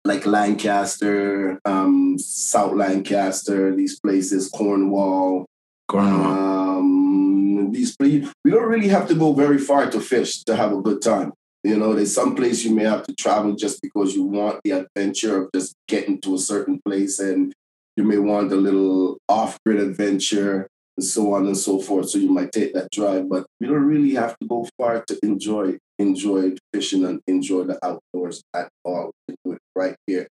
like 0.06 0.26
Lancaster, 0.26 1.60
um, 1.66 2.18
South 2.18 2.74
Lancaster, 2.74 3.76
these 3.76 4.00
places, 4.00 4.50
Cornwall, 4.50 5.46
Cornwall. 5.88 6.78
um, 6.80 7.72
these 7.72 7.96
places, 7.96 8.32
we 8.44 8.52
don't 8.52 8.70
really 8.70 8.88
have 8.88 9.08
to 9.10 9.16
go 9.16 9.34
very 9.34 9.58
far 9.58 9.90
to 9.92 10.00
fish 10.00 10.44
to 10.46 10.56
have 10.56 10.72
a 10.72 10.82
good 10.82 11.02
time. 11.02 11.34
You 11.64 11.78
know, 11.78 11.94
there's 11.94 12.14
some 12.14 12.36
place 12.36 12.64
you 12.64 12.74
may 12.74 12.86
have 12.86 13.04
to 13.04 13.16
travel 13.16 13.54
just 13.54 13.82
because 13.82 14.16
you 14.16 14.24
want 14.24 14.62
the 14.64 14.72
adventure 14.72 15.44
of 15.44 15.50
just 15.54 15.76
getting 15.88 16.22
to 16.22 16.36
a 16.36 16.40
certain 16.40 16.80
place, 16.86 17.20
and 17.20 17.54
you 17.98 18.04
may 18.04 18.18
want 18.18 18.52
a 18.54 18.56
little 18.56 19.18
off-grid 19.28 19.80
adventure 19.80 20.70
and 20.96 21.06
so 21.06 21.34
on 21.34 21.48
and 21.48 21.58
so 21.58 21.80
forth. 21.80 22.10
So 22.10 22.18
you 22.18 22.32
might 22.32 22.54
take 22.54 22.74
that 22.74 22.92
drive, 22.92 23.30
but 23.30 23.46
we 23.60 23.68
don't 23.68 23.86
really 23.86 24.16
have 24.16 24.38
to 24.40 24.48
go 24.48 24.68
far 24.78 25.04
to 25.08 25.20
enjoy 25.22 25.78
enjoy 25.98 26.54
fishing 26.74 27.04
and 27.04 27.20
enjoy 27.28 27.64
the 27.64 27.78
outdoors 27.84 28.42
at 28.54 28.70
all. 28.86 29.12
We 29.28 29.36
can 29.36 29.38
do 29.46 29.52
it 29.54 29.60
right 29.80 29.96
here. 30.08 30.28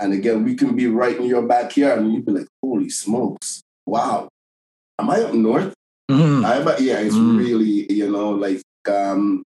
And 0.00 0.12
again, 0.12 0.44
we 0.44 0.54
can 0.54 0.74
be 0.76 0.86
right 0.86 1.16
in 1.16 1.26
your 1.26 1.42
backyard, 1.42 1.98
and 2.00 2.12
you'd 2.12 2.26
be 2.26 2.32
like, 2.32 2.48
"Holy 2.62 2.90
smokes! 2.90 3.62
Wow, 3.86 4.28
am 5.00 5.10
I 5.10 5.22
up 5.22 5.34
north?" 5.34 5.72
Mhm. 6.10 6.44
I, 6.44 6.62
but 6.68 6.80
yeah, 6.80 6.98
it's 7.06 7.14
Mm. 7.16 7.38
really, 7.38 7.76
you 7.92 8.08
know, 8.10 8.30
like 8.30 8.62
um, 8.88 9.42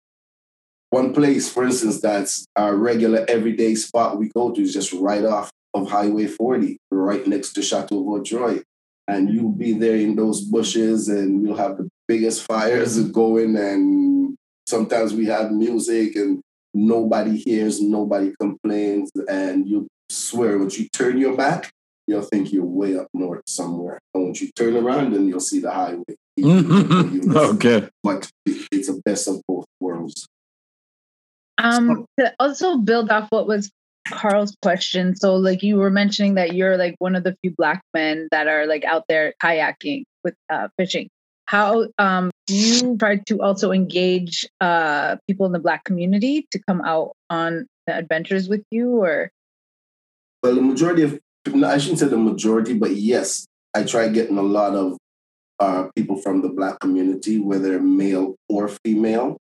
one 0.89 1.13
place, 1.13 1.49
for 1.49 1.63
instance, 1.65 1.99
that's 2.01 2.45
our 2.55 2.75
regular 2.75 3.25
everyday 3.27 3.75
spot 3.75 4.17
we 4.17 4.29
go 4.29 4.51
to 4.51 4.61
is 4.61 4.73
just 4.73 4.93
right 4.93 5.25
off 5.25 5.51
of 5.73 5.89
Highway 5.89 6.27
40, 6.27 6.77
right 6.91 7.27
next 7.27 7.53
to 7.53 7.61
Chateau 7.61 8.03
Vaudreuil. 8.03 8.63
And 9.07 9.29
you'll 9.29 9.51
be 9.51 9.73
there 9.73 9.95
in 9.95 10.15
those 10.15 10.41
bushes 10.41 11.07
and 11.07 11.41
we'll 11.43 11.55
have 11.57 11.77
the 11.77 11.87
biggest 12.07 12.43
fires 12.43 12.97
going. 13.21 13.55
And 13.55 14.35
sometimes 14.67 15.13
we 15.13 15.25
have 15.27 15.51
music 15.51 16.15
and 16.15 16.41
nobody 16.77 17.37
hears, 17.37 17.81
nobody 17.81 18.33
complains. 18.39 19.11
And 19.27 19.67
you 19.67 19.87
swear, 20.09 20.57
once 20.57 20.79
you 20.79 20.87
turn 20.89 21.17
your 21.17 21.35
back, 21.35 21.71
you'll 22.05 22.21
think 22.21 22.53
you're 22.53 22.65
way 22.65 22.97
up 22.97 23.07
north 23.13 23.43
somewhere. 23.47 23.99
And 24.13 24.25
once 24.25 24.41
you 24.41 24.49
turn 24.55 24.75
around, 24.77 25.13
then 25.13 25.27
you'll 25.27 25.39
see 25.39 25.59
the 25.59 25.71
highway. 25.71 26.03
okay. 26.39 27.89
But 28.03 28.29
it's 28.45 28.87
the 28.87 29.01
best 29.03 29.27
of 29.27 29.41
both 29.47 29.65
worlds. 29.79 30.27
Um, 31.57 32.05
to 32.19 32.33
also 32.39 32.77
build 32.77 33.09
off 33.09 33.27
what 33.31 33.47
was 33.47 33.71
Carl's 34.07 34.55
question. 34.61 35.15
So, 35.15 35.35
like 35.35 35.63
you 35.63 35.77
were 35.77 35.89
mentioning 35.89 36.35
that 36.35 36.53
you're 36.53 36.77
like 36.77 36.95
one 36.99 37.15
of 37.15 37.23
the 37.23 37.35
few 37.41 37.53
black 37.57 37.81
men 37.93 38.27
that 38.31 38.47
are 38.47 38.67
like 38.67 38.85
out 38.85 39.05
there 39.09 39.33
kayaking 39.43 40.03
with 40.23 40.35
uh, 40.51 40.67
fishing. 40.77 41.09
How 41.47 41.87
um, 41.97 42.31
you 42.49 42.97
try 42.97 43.17
to 43.27 43.41
also 43.41 43.71
engage 43.71 44.45
uh, 44.61 45.15
people 45.27 45.45
in 45.45 45.53
the 45.53 45.59
black 45.59 45.85
community 45.85 46.45
to 46.51 46.59
come 46.59 46.81
out 46.81 47.13
on 47.29 47.67
the 47.87 47.95
adventures 47.95 48.49
with 48.49 48.63
you, 48.69 49.01
or 49.01 49.31
Well, 50.43 50.55
the 50.55 50.61
majority 50.61 51.03
of, 51.03 51.19
I 51.63 51.77
shouldn't 51.77 51.99
say 51.99 52.07
the 52.07 52.17
majority, 52.17 52.73
but 52.73 52.95
yes, 52.95 53.45
I 53.73 53.83
try 53.83 54.09
getting 54.09 54.37
a 54.37 54.43
lot 54.43 54.75
of 54.75 54.97
uh, 55.59 55.87
people 55.95 56.17
from 56.17 56.41
the 56.41 56.49
Black 56.49 56.79
community, 56.79 57.39
whether 57.39 57.79
male 57.79 58.35
or 58.49 58.67
female, 58.83 59.37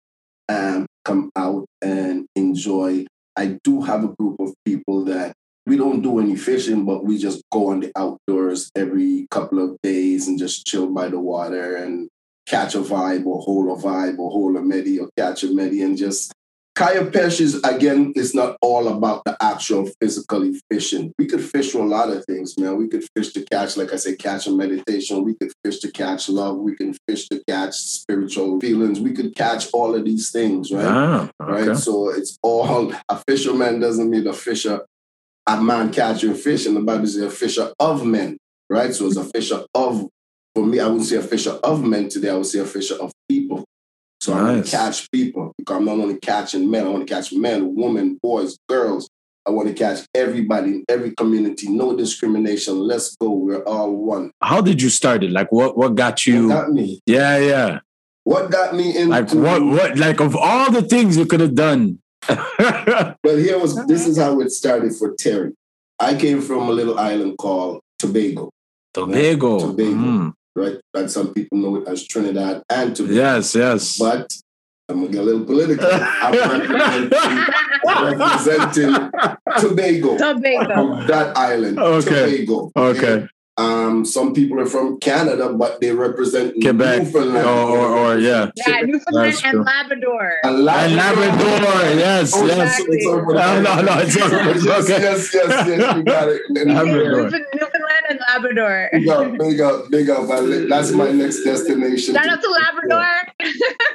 um, 0.48 0.86
come 1.04 1.30
out 1.36 1.66
and 1.82 2.26
enjoy. 2.34 3.06
I 3.36 3.58
do 3.62 3.82
have 3.82 4.04
a 4.04 4.14
group 4.18 4.36
of 4.40 4.54
people 4.64 5.04
that 5.04 5.34
we 5.66 5.76
don't 5.76 6.02
do 6.02 6.18
any 6.18 6.36
fishing, 6.36 6.84
but 6.84 7.04
we 7.04 7.18
just 7.18 7.42
go 7.50 7.68
on 7.70 7.80
the 7.80 7.92
outdoors 7.96 8.70
every 8.74 9.26
couple 9.30 9.62
of 9.62 9.76
days 9.82 10.26
and 10.28 10.38
just 10.38 10.66
chill 10.66 10.92
by 10.92 11.08
the 11.08 11.20
water 11.20 11.76
and 11.76 12.08
catch 12.46 12.74
a 12.74 12.80
vibe 12.80 13.26
or 13.26 13.40
hold 13.40 13.78
a 13.78 13.80
vibe 13.80 14.18
or 14.18 14.30
hold 14.30 14.56
a 14.56 14.60
meddy 14.60 15.00
or 15.00 15.08
catch 15.16 15.44
a 15.44 15.46
meddy 15.46 15.84
and 15.84 15.96
just 15.96 16.32
Kaya-Pêche 16.76 17.40
is 17.42 17.62
again, 17.62 18.12
it's 18.16 18.34
not 18.34 18.56
all 18.62 18.88
about 18.88 19.22
the 19.26 19.36
actual 19.42 19.90
physically 20.00 20.58
fishing. 20.70 21.12
We 21.18 21.26
could 21.26 21.42
fish 21.42 21.72
for 21.72 21.80
a 21.80 21.86
lot 21.86 22.08
of 22.08 22.24
things, 22.24 22.56
man. 22.58 22.78
We 22.78 22.88
could 22.88 23.04
fish 23.14 23.32
to 23.34 23.44
catch, 23.44 23.76
like 23.76 23.92
I 23.92 23.96
said, 23.96 24.18
catch 24.18 24.46
a 24.46 24.50
meditation. 24.50 25.22
We 25.24 25.34
could 25.34 25.52
fish 25.62 25.80
to 25.80 25.90
catch 25.90 26.30
love. 26.30 26.56
We 26.56 26.76
can 26.76 26.96
fish 27.06 27.28
to 27.28 27.42
catch 27.46 27.74
spiritual 27.74 28.60
feelings. 28.60 28.98
We 28.98 29.12
could 29.12 29.34
catch 29.34 29.68
all 29.74 29.94
of 29.94 30.04
these 30.06 30.30
things, 30.30 30.72
right? 30.72 30.86
Ah, 30.86 31.30
right? 31.38 31.76
So 31.76 32.08
it's 32.10 32.38
all 32.42 32.94
a 33.10 33.22
fisherman 33.28 33.80
doesn't 33.80 34.08
mean 34.08 34.26
a 34.26 34.32
fisher, 34.32 34.86
a 35.46 35.60
man 35.60 35.92
catching 35.92 36.34
fish. 36.34 36.66
And 36.66 36.76
the 36.76 36.80
Bible 36.80 37.06
says 37.06 37.22
a 37.22 37.30
fisher 37.30 37.72
of 37.78 38.04
men, 38.04 38.38
right? 38.68 38.92
So 38.94 39.06
it's 39.06 39.16
a 39.16 39.24
fisher 39.24 39.64
of, 39.74 40.08
for 40.54 40.64
me, 40.66 40.80
I 40.80 40.86
wouldn't 40.86 41.06
say 41.06 41.16
a 41.16 41.22
fisher 41.22 41.52
of 41.62 41.82
men 41.84 42.08
today, 42.08 42.30
I 42.30 42.34
would 42.34 42.46
say 42.46 42.60
a 42.60 42.64
fisher 42.64 42.94
of 42.94 43.12
people. 43.28 43.64
So 44.20 44.34
I 44.34 44.42
want 44.42 44.64
to 44.64 44.70
catch 44.70 45.10
people 45.10 45.52
because 45.56 45.78
I'm 45.78 45.86
not 45.86 45.98
only 45.98 46.18
catching 46.18 46.70
men, 46.70 46.84
I 46.86 46.90
want 46.90 47.08
to 47.08 47.14
catch 47.14 47.32
men, 47.32 47.74
women, 47.74 48.18
boys, 48.22 48.58
girls. 48.68 49.08
I 49.46 49.50
want 49.50 49.68
to 49.68 49.74
catch 49.74 50.06
everybody 50.14 50.70
in 50.70 50.84
every 50.88 51.12
community, 51.12 51.68
no 51.70 51.96
discrimination. 51.96 52.78
Let's 52.78 53.16
go. 53.16 53.30
We're 53.30 53.62
all 53.64 53.96
one. 53.96 54.30
How 54.42 54.60
did 54.60 54.82
you 54.82 54.90
start 54.90 55.24
it? 55.24 55.30
Like, 55.30 55.50
what 55.50 55.78
what 55.78 55.94
got 55.94 56.12
What 56.12 56.26
you? 56.26 56.48
got 56.48 56.70
me? 56.70 57.00
Yeah, 57.06 57.38
yeah. 57.38 57.78
What 58.24 58.50
got 58.50 58.74
me 58.74 58.94
into 58.94 59.08
Like, 59.08 59.32
what 59.32 59.64
what? 59.64 59.98
Like, 59.98 60.20
of 60.20 60.36
all 60.36 60.70
the 60.70 60.82
things 60.82 61.16
you 61.16 61.24
could 61.24 61.40
have 61.40 61.54
done. 61.54 61.98
But 62.28 63.38
here 63.38 63.58
was 63.58 63.74
this 63.86 64.06
is 64.06 64.18
how 64.18 64.40
it 64.40 64.50
started 64.50 64.94
for 64.94 65.14
Terry. 65.14 65.52
I 65.98 66.14
came 66.14 66.40
from 66.40 66.68
a 66.68 66.72
little 66.72 66.98
island 66.98 67.36
called 67.38 67.80
Tobago, 67.98 68.50
Tobago. 68.94 69.60
Tobago. 69.60 69.94
Mm. 69.94 70.32
right? 70.56 70.76
And 70.94 71.10
some 71.10 71.34
people 71.34 71.58
know 71.58 71.76
it 71.76 71.88
as 71.88 72.06
Trinidad 72.06 72.62
and 72.70 72.96
Tobago. 72.96 73.14
Yes, 73.14 73.54
yes. 73.54 73.98
But 73.98 74.30
I'm 74.88 75.00
gonna 75.00 75.12
get 75.12 75.20
a 75.20 75.24
little 75.24 75.44
political. 75.44 75.86
I'm 75.90 76.32
representing, 76.32 77.10
representing 77.86 79.10
Tobago, 79.60 80.16
Tobago. 80.18 81.06
that 81.06 81.36
island. 81.36 81.78
Okay. 81.78 82.44
Tobago. 82.46 82.72
okay. 82.76 83.28
Um, 83.60 84.04
some 84.06 84.32
people 84.32 84.58
are 84.60 84.66
from 84.66 84.98
Canada, 85.00 85.52
but 85.52 85.80
they 85.80 85.92
represent 85.92 86.54
Quebec. 86.62 87.02
Newfoundland. 87.02 87.46
Or, 87.46 87.76
or, 87.76 87.86
or 88.14 88.18
yeah. 88.18 88.50
yeah, 88.66 88.80
Newfoundland 88.82 89.36
and. 89.44 89.64
Labrador. 89.64 90.40
And 90.44 90.54
And 90.56 90.64
Labrador. 90.64 90.96
Labrador. 90.96 91.98
Yes, 91.98 92.32
Oh, 92.34 92.46
yes. 92.46 92.80
it's- 92.80 92.96
it's 92.96 93.04
No, 93.04 93.60
no, 93.60 93.82
no. 93.82 93.98
It's 94.00 94.16
okay. 94.16 94.30
Yes, 94.64 94.66
okay. 94.90 95.02
yes, 95.02 95.34
yes, 95.34 95.68
yes, 95.68 95.96
you 95.96 96.02
got 96.04 96.28
it. 96.28 96.40
Labrador. 96.50 97.30
Newfoundland 97.30 98.04
and 98.08 98.18
Labrador. 98.28 98.88
Big 98.92 99.08
up, 99.08 99.38
big 99.38 99.60
up, 99.60 99.90
big 99.90 100.10
up. 100.10 100.68
That's 100.68 100.90
my 100.92 101.10
next 101.10 101.44
destination. 101.44 102.14
Shout 102.14 102.28
out 102.28 102.40
to 102.42 102.50
Labrador. 102.50 103.06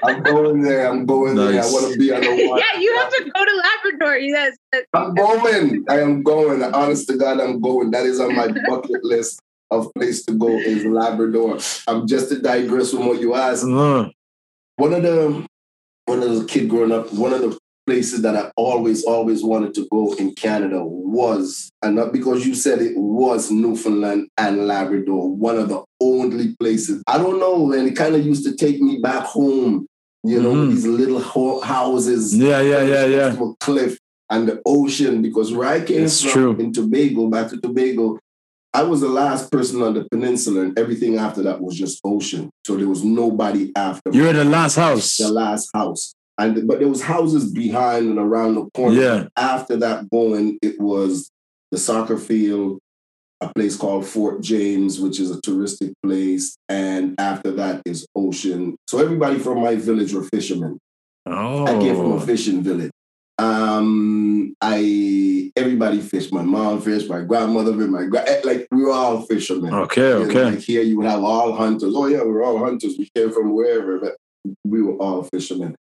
I'm 0.03 0.21
going 0.23 0.61
there. 0.61 0.87
I'm 0.89 1.05
going 1.05 1.35
there. 1.35 1.61
I 1.63 1.65
want 1.65 1.91
to 1.93 1.97
be 1.99 2.11
on 2.13 2.21
the 2.21 2.47
water. 2.47 2.61
yeah, 2.63 2.79
you 2.79 2.95
have 2.97 3.09
to 3.09 3.31
go 3.33 3.45
to 3.45 3.63
Labrador. 3.65 4.17
Yes. 4.17 4.57
I'm 4.93 5.13
going. 5.15 5.85
I 5.89 5.99
am 6.01 6.21
going. 6.23 6.61
Honest 6.63 7.07
to 7.09 7.17
God, 7.17 7.39
I'm 7.39 7.59
going. 7.61 7.91
That 7.91 8.05
is 8.05 8.19
on 8.19 8.35
my 8.35 8.47
bucket 8.69 9.03
list 9.03 9.41
of 9.71 9.91
place 9.93 10.23
to 10.25 10.33
go 10.33 10.49
is 10.49 10.85
Labrador. 10.85 11.57
I'm 11.87 12.07
just 12.07 12.29
to 12.29 12.39
digress 12.39 12.91
from 12.91 13.07
what 13.07 13.19
you 13.19 13.33
asked. 13.33 13.65
Uh, 13.65 14.09
One 14.77 14.93
of 14.93 15.03
the 15.03 15.45
when 16.07 16.21
I 16.21 16.27
was 16.27 16.41
a 16.41 16.45
kid 16.45 16.69
growing 16.69 16.91
up, 16.91 17.11
one 17.13 17.33
of 17.33 17.41
the 17.41 17.57
places 17.87 18.21
that 18.23 18.35
I 18.35 18.51
always, 18.57 19.03
always 19.05 19.43
wanted 19.43 19.73
to 19.75 19.87
go 19.91 20.13
in 20.13 20.33
Canada 20.35 20.83
was, 20.83 21.69
and 21.81 21.95
not 21.95 22.11
because 22.13 22.45
you 22.45 22.53
said 22.55 22.79
it 22.81 22.93
was 22.95 23.49
Newfoundland 23.51 24.27
and 24.37 24.67
Labrador, 24.67 25.29
one 25.35 25.57
of 25.57 25.69
the 25.69 25.83
only 26.01 26.55
places. 26.59 27.01
I 27.07 27.17
don't 27.17 27.39
know, 27.39 27.71
and 27.73 27.87
it 27.87 27.95
kind 27.95 28.15
of 28.15 28.25
used 28.25 28.43
to 28.45 28.55
take 28.55 28.79
me 28.81 28.99
back 29.01 29.23
home, 29.23 29.87
you 30.23 30.41
know, 30.41 30.53
Mhm. 30.53 30.69
these 30.71 30.85
little 30.85 31.19
ho- 31.19 31.61
houses. 31.61 32.35
Yeah, 32.37 32.61
yeah, 32.61 32.83
yeah, 32.83 33.05
yeah. 33.05 33.35
cliff 33.59 33.97
and 34.29 34.47
the 34.47 34.61
ocean 34.65 35.21
because 35.21 35.51
where 35.53 35.67
I 35.69 35.81
came 35.81 36.03
It's 36.03 36.21
from 36.21 36.31
true. 36.31 36.55
in 36.59 36.71
Tobago, 36.73 37.29
back 37.29 37.49
to 37.49 37.57
Tobago, 37.57 38.19
I 38.75 38.83
was 38.83 38.99
the 38.99 39.07
last 39.07 39.53
person 39.53 39.81
on 39.81 39.93
the 39.93 40.05
peninsula, 40.11 40.59
and 40.59 40.77
everything 40.77 41.17
after 41.17 41.41
that 41.43 41.61
was 41.61 41.77
just 41.77 42.01
ocean. 42.03 42.49
So 42.65 42.75
there 42.75 42.89
was 42.89 43.05
nobody 43.05 43.71
after 43.73 44.11
You're 44.11 44.33
the 44.33 44.43
last 44.43 44.75
house. 44.75 45.15
the 45.15 45.31
last 45.31 45.69
house. 45.73 46.13
And 46.37 46.67
but 46.67 46.79
there 46.79 46.89
was 46.89 47.01
houses 47.01 47.53
behind 47.53 48.09
and 48.09 48.19
around 48.19 48.55
the 48.55 48.65
corner. 48.71 49.01
Yeah. 49.01 49.27
After 49.37 49.77
that 49.77 50.09
going, 50.09 50.59
it 50.61 50.77
was 50.77 51.31
the 51.71 51.77
soccer 51.77 52.17
field, 52.17 52.79
a 53.39 53.49
place 53.53 53.77
called 53.77 54.05
Fort 54.05 54.41
James, 54.41 54.99
which 54.99 55.21
is 55.21 55.31
a 55.31 55.39
touristic 55.39 55.93
place, 56.03 56.57
and 56.67 57.15
after 57.17 57.51
that 57.51 57.81
is 57.85 58.05
ocean. 58.13 58.75
So 58.89 58.99
everybody 58.99 59.39
from 59.39 59.61
my 59.61 59.77
village 59.77 60.13
were 60.13 60.23
fishermen. 60.23 60.79
Oh. 61.25 61.65
I 61.65 61.79
came 61.79 61.95
from 61.95 62.11
a 62.11 62.15
oh. 62.15 62.19
fishing 62.19 62.61
village. 62.61 62.91
Um, 63.37 64.55
I 64.61 65.51
everybody 65.55 65.99
fished. 65.99 66.31
My 66.31 66.41
mom 66.41 66.81
fished. 66.81 67.09
My 67.09 67.21
grandmother 67.21 67.73
fished. 67.77 67.89
My 67.89 68.05
gra- 68.05 68.23
eh, 68.27 68.41
like 68.43 68.67
we 68.71 68.83
were 68.83 68.91
all 68.91 69.21
fishermen. 69.23 69.73
Okay, 69.73 70.01
know, 70.01 70.23
okay. 70.23 70.43
Like 70.45 70.59
here, 70.59 70.81
you 70.81 70.97
would 70.97 71.07
have 71.07 71.23
all 71.23 71.53
hunters. 71.53 71.93
Oh 71.95 72.07
yeah, 72.07 72.23
we're 72.23 72.43
all 72.43 72.57
hunters. 72.59 72.95
We 72.97 73.09
came 73.15 73.31
from 73.31 73.53
wherever, 73.53 73.99
but 73.99 74.15
we 74.63 74.81
were 74.81 74.95
all 74.95 75.23
fishermen. 75.23 75.75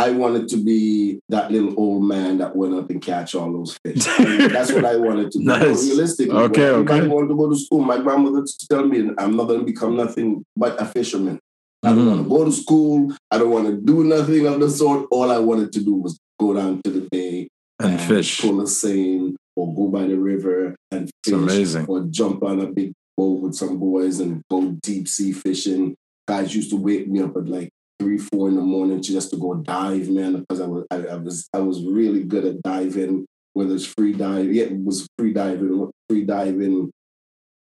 I 0.00 0.10
wanted 0.10 0.48
to 0.50 0.58
be 0.58 1.18
that 1.28 1.50
little 1.50 1.74
old 1.76 2.04
man 2.04 2.38
that 2.38 2.54
went 2.54 2.72
up 2.74 2.88
and 2.88 3.02
catch 3.02 3.34
all 3.34 3.52
those 3.52 3.76
fish. 3.84 4.04
That's 4.52 4.70
what 4.72 4.84
I 4.84 4.94
wanted 4.96 5.32
to 5.32 5.38
do. 5.38 5.44
Nice. 5.44 5.86
Realistically, 5.88 6.36
Okay, 6.36 6.68
okay. 6.68 7.06
wanted 7.08 7.28
to 7.28 7.34
go 7.36 7.50
to 7.50 7.56
school. 7.56 7.80
My 7.80 7.98
grandmother 8.00 8.40
used 8.40 8.60
to 8.60 8.68
tell 8.68 8.86
me, 8.86 9.10
"I'm 9.18 9.34
not 9.36 9.48
going 9.48 9.58
to 9.60 9.66
become 9.66 9.96
nothing 9.96 10.44
but 10.56 10.80
a 10.80 10.84
fisherman. 10.84 11.40
I 11.82 11.94
don't 11.94 12.04
Mhm. 12.06 12.10
want 12.10 12.22
to 12.24 12.28
go 12.28 12.44
to 12.44 12.52
school. 12.52 13.12
I 13.30 13.38
don't 13.38 13.50
want 13.50 13.66
to 13.66 13.76
do 13.76 14.04
nothing 14.04 14.46
of 14.46 14.60
the 14.60 14.70
sort. 14.70 15.06
All 15.10 15.30
I 15.32 15.38
wanted 15.38 15.72
to 15.72 15.80
do 15.80 15.94
was 15.94 16.18
go 16.38 16.54
down 16.54 16.80
to 16.82 16.90
the 16.90 17.08
bay 17.10 17.48
And 17.80 18.00
fish. 18.00 18.40
pull 18.40 18.60
a 18.60 18.66
seine, 18.66 19.36
or 19.56 19.74
go 19.74 19.88
by 19.88 20.06
the 20.06 20.16
river 20.18 20.74
and 20.90 21.10
fish, 21.24 21.32
It's 21.32 21.32
amazing. 21.32 21.86
or 21.86 22.02
jump 22.10 22.42
on 22.42 22.60
a 22.60 22.66
big 22.66 22.92
boat 23.16 23.40
with 23.42 23.54
some 23.54 23.78
boys 23.78 24.20
and 24.20 24.42
go 24.50 24.76
deep 24.82 25.08
sea 25.08 25.32
fishing. 25.32 25.94
Guys 26.26 26.54
used 26.54 26.70
to 26.70 26.76
wake 26.76 27.08
me 27.08 27.20
up 27.22 27.36
at 27.36 27.48
like 27.48 27.70
three, 27.98 28.18
four 28.18 28.48
in 28.48 28.54
the 28.56 28.60
morning 28.62 29.02
just 29.02 29.30
to 29.30 29.36
go 29.36 29.54
dive, 29.54 30.08
man, 30.08 30.36
because 30.40 30.60
I 30.60 30.66
was 30.66 30.84
I, 30.90 30.96
I 30.96 31.16
was 31.16 31.48
I 31.54 31.58
was 31.58 31.82
really 31.84 32.22
good 32.24 32.44
at 32.44 32.62
diving, 32.62 33.26
whether 33.54 33.74
it's 33.74 33.86
free 33.86 34.12
diving, 34.12 34.54
yeah, 34.54 34.64
it 34.64 34.78
was 34.84 35.06
free 35.18 35.32
diving, 35.32 35.90
free 36.08 36.24
diving, 36.24 36.90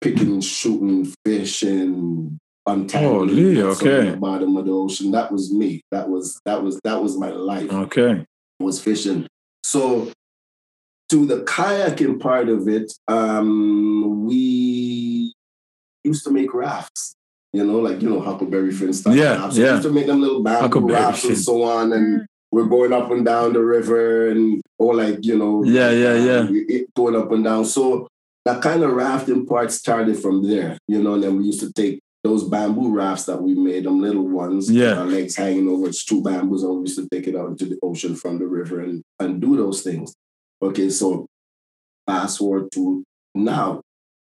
picking 0.00 0.28
and 0.32 0.44
shooting 0.44 1.12
fish 1.24 1.62
and 1.62 2.38
untangling 2.66 3.58
on 3.58 3.64
okay. 3.70 4.10
the 4.10 4.16
bottom 4.16 4.56
of 4.56 4.64
the 4.66 4.72
ocean. 4.72 5.12
That 5.12 5.30
was 5.30 5.52
me. 5.52 5.82
That 5.92 6.08
was 6.08 6.40
that 6.44 6.62
was 6.62 6.80
that 6.82 7.00
was 7.02 7.16
my 7.16 7.30
life 7.30 7.70
Okay. 7.72 8.24
Was 8.60 8.80
fishing. 8.80 9.26
So 9.62 10.10
to 11.10 11.26
the 11.26 11.42
kayaking 11.44 12.20
part 12.20 12.48
of 12.48 12.68
it, 12.68 12.92
um, 13.08 14.24
we 14.26 15.32
used 16.04 16.24
to 16.24 16.30
make 16.30 16.52
rafts. 16.54 17.14
You 17.52 17.64
know, 17.64 17.78
like 17.78 18.02
you 18.02 18.10
know, 18.10 18.20
Huckleberry 18.20 18.70
Finn 18.72 18.92
style 18.92 19.14
Yeah, 19.16 19.36
rafts. 19.40 19.56
We 19.56 19.64
yeah. 19.64 19.70
used 19.72 19.84
to 19.84 19.92
make 19.92 20.06
them 20.06 20.20
little 20.20 20.42
bamboo 20.42 20.60
Huckleberry 20.62 21.00
rafts 21.00 21.24
and 21.24 21.38
so 21.38 21.62
on, 21.62 21.92
and 21.92 22.26
we're 22.50 22.66
going 22.66 22.92
up 22.92 23.10
and 23.10 23.24
down 23.24 23.52
the 23.54 23.60
river, 23.64 24.28
and 24.28 24.60
or 24.78 24.94
like 24.94 25.24
you 25.24 25.38
know, 25.38 25.64
Yeah, 25.64 25.90
yeah, 25.90 26.14
yeah. 26.16 26.50
we- 26.50 26.60
it 26.66 26.94
going 26.94 27.16
up 27.16 27.30
and 27.32 27.44
down. 27.44 27.64
So 27.64 28.08
that 28.44 28.60
kind 28.62 28.82
of 28.84 28.92
rafting 28.92 29.46
part 29.46 29.72
started 29.72 30.18
from 30.18 30.46
there. 30.46 30.76
You 30.86 31.02
know, 31.02 31.14
and 31.14 31.22
then 31.22 31.38
we 31.38 31.44
used 31.44 31.60
to 31.60 31.72
take 31.72 32.00
those 32.26 32.44
bamboo 32.44 32.92
rafts 32.94 33.24
that 33.26 33.40
we 33.40 33.54
made, 33.54 33.84
them 33.84 34.00
little 34.00 34.26
ones, 34.28 34.70
Yeah. 34.70 34.98
our 34.98 35.06
legs 35.06 35.36
hanging 35.36 35.68
over, 35.68 35.86
it's 35.88 36.04
two 36.04 36.22
bamboos, 36.22 36.62
and 36.64 36.74
we 36.74 36.80
used 36.80 36.98
to 36.98 37.08
take 37.12 37.26
it 37.28 37.36
out 37.36 37.50
into 37.50 37.66
the 37.66 37.78
ocean 37.82 38.16
from 38.16 38.38
the 38.38 38.46
river 38.46 38.80
and, 38.80 39.02
and 39.20 39.40
do 39.40 39.56
those 39.56 39.82
things. 39.82 40.12
Okay, 40.60 40.90
so 40.90 41.26
fast 42.06 42.38
forward 42.38 42.70
to 42.72 43.04
now, 43.34 43.80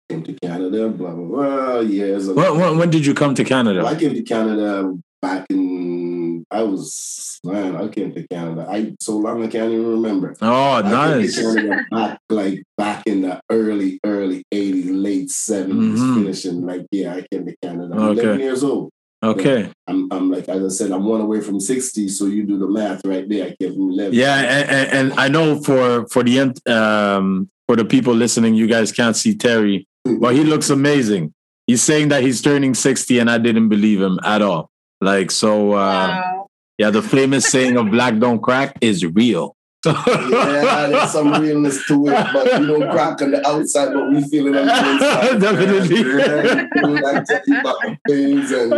came 0.09 0.23
to 0.23 0.33
Canada, 0.33 0.89
blah, 0.89 1.11
blah, 1.13 1.25
blah, 1.25 1.79
years 1.79 2.27
ago. 2.27 2.35
When, 2.41 2.59
when, 2.59 2.77
when 2.79 2.89
did 2.89 3.05
you 3.05 3.13
come 3.13 3.35
to 3.35 3.43
Canada? 3.43 3.85
I 3.85 3.95
came 3.95 4.13
to 4.13 4.23
Canada 4.23 4.93
back 5.21 5.45
in, 5.49 6.45
I 6.51 6.63
was, 6.63 7.39
man, 7.45 7.75
I 7.77 7.87
came 7.87 8.13
to 8.13 8.27
Canada. 8.27 8.67
I 8.69 8.95
so 8.99 9.15
long 9.17 9.43
I 9.43 9.47
can't 9.47 9.71
even 9.71 9.87
remember. 9.87 10.35
Oh, 10.41 10.73
I 10.73 10.81
nice. 10.81 11.41
Back 11.89 12.19
like 12.29 12.63
back 12.77 13.03
in 13.07 13.21
the 13.21 13.39
early, 13.49 13.99
early 14.03 14.43
80s, 14.53 14.89
late 15.23 15.29
70s, 15.31 15.99
Mhm. 15.99 16.15
finishing 16.15 16.65
like, 16.65 16.85
yeah, 16.91 17.15
I 17.15 17.25
came 17.31 17.45
to 17.45 17.55
Canada. 17.61 17.93
I'm 17.93 17.99
Okay. 18.09 18.21
11 18.21 18.39
years 18.39 18.63
old. 18.63 18.89
Okay. 19.23 19.69
I'm, 19.87 20.11
I'm 20.11 20.29
like, 20.29 20.49
as 20.49 20.63
I 20.63 20.67
said, 20.67 20.91
I'm 20.91 21.05
one 21.05 21.21
away 21.21 21.39
from 21.39 21.59
60, 21.59 22.09
so 22.09 22.25
you 22.25 22.43
do 22.45 22.59
the 22.59 22.67
math 22.67 23.01
right 23.05 23.27
there. 23.29 23.45
I 23.47 23.55
came 23.61 23.73
from 23.73 23.91
11. 23.91 24.13
Yeah, 24.13 24.35
and, 24.35 24.69
and, 24.69 24.91
and 25.11 25.19
I 25.19 25.29
know 25.29 25.61
for 25.61 26.05
for 26.07 26.23
the 26.23 26.39
ent- 26.39 26.67
um 26.67 27.49
for 27.67 27.77
the 27.77 27.85
people 27.85 28.13
listening, 28.13 28.53
you 28.55 28.67
guys 28.67 28.91
can't 28.91 29.15
see 29.15 29.33
Terry, 29.35 29.87
but 30.19 30.35
he 30.35 30.43
looks 30.43 30.69
amazing. 30.69 31.33
He's 31.67 31.81
saying 31.81 32.09
that 32.09 32.21
he's 32.23 32.41
turning 32.41 32.73
sixty, 32.73 33.19
and 33.19 33.29
I 33.31 33.37
didn't 33.37 33.69
believe 33.69 34.01
him 34.01 34.19
at 34.25 34.41
all. 34.41 34.69
Like 34.99 35.31
so, 35.31 35.71
uh, 35.71 35.75
Wow. 36.11 36.47
yeah, 36.77 36.89
the 36.89 37.01
famous 37.01 37.45
saying 37.47 37.77
of 37.77 37.89
"black 37.91 38.19
don't 38.19 38.41
crack" 38.41 38.77
is 38.81 39.05
real. 39.05 39.55
Yeah, 39.85 40.87
there's 40.87 41.11
some 41.11 41.33
realness 41.41 41.85
to 41.87 42.07
it, 42.07 42.27
but 42.33 42.59
we 42.59 42.67
don't 42.67 42.89
crack 42.91 43.21
on 43.21 43.31
the 43.31 43.45
outside, 43.47 43.93
but 43.93 44.09
we 44.09 44.21
feel 44.29 44.47
it 44.47 44.55
on 44.57 44.65
the 44.65 44.91
inside. 44.91 45.41
Definitely. 45.41 45.97
Yeah, 45.97 46.67
you 46.75 46.81
know, 46.81 47.07
I 47.09 47.23
tell 47.23 47.41
you 47.45 47.59
about 47.59 47.77
the 47.81 47.97
things, 48.07 48.51
and 48.51 48.71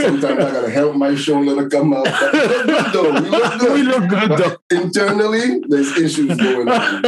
sometimes 0.00 0.44
I 0.44 0.50
gotta 0.52 0.70
help 0.70 0.96
my 0.96 1.14
shoulder 1.14 1.62
to 1.62 1.68
come 1.68 1.94
out. 1.94 2.04
But 2.04 2.32
we 2.32 2.42
look 2.42 2.66
good 2.66 2.92
though. 2.92 3.12
We 3.12 3.30
look 3.30 3.58
good. 3.60 3.72
we 3.72 3.82
look 3.82 4.08
good 4.08 4.28
But 4.28 4.58
though. 4.70 4.76
internally, 4.82 5.60
there's 5.68 5.96
issues 5.96 6.36
going 6.36 6.68
on. 6.68 7.02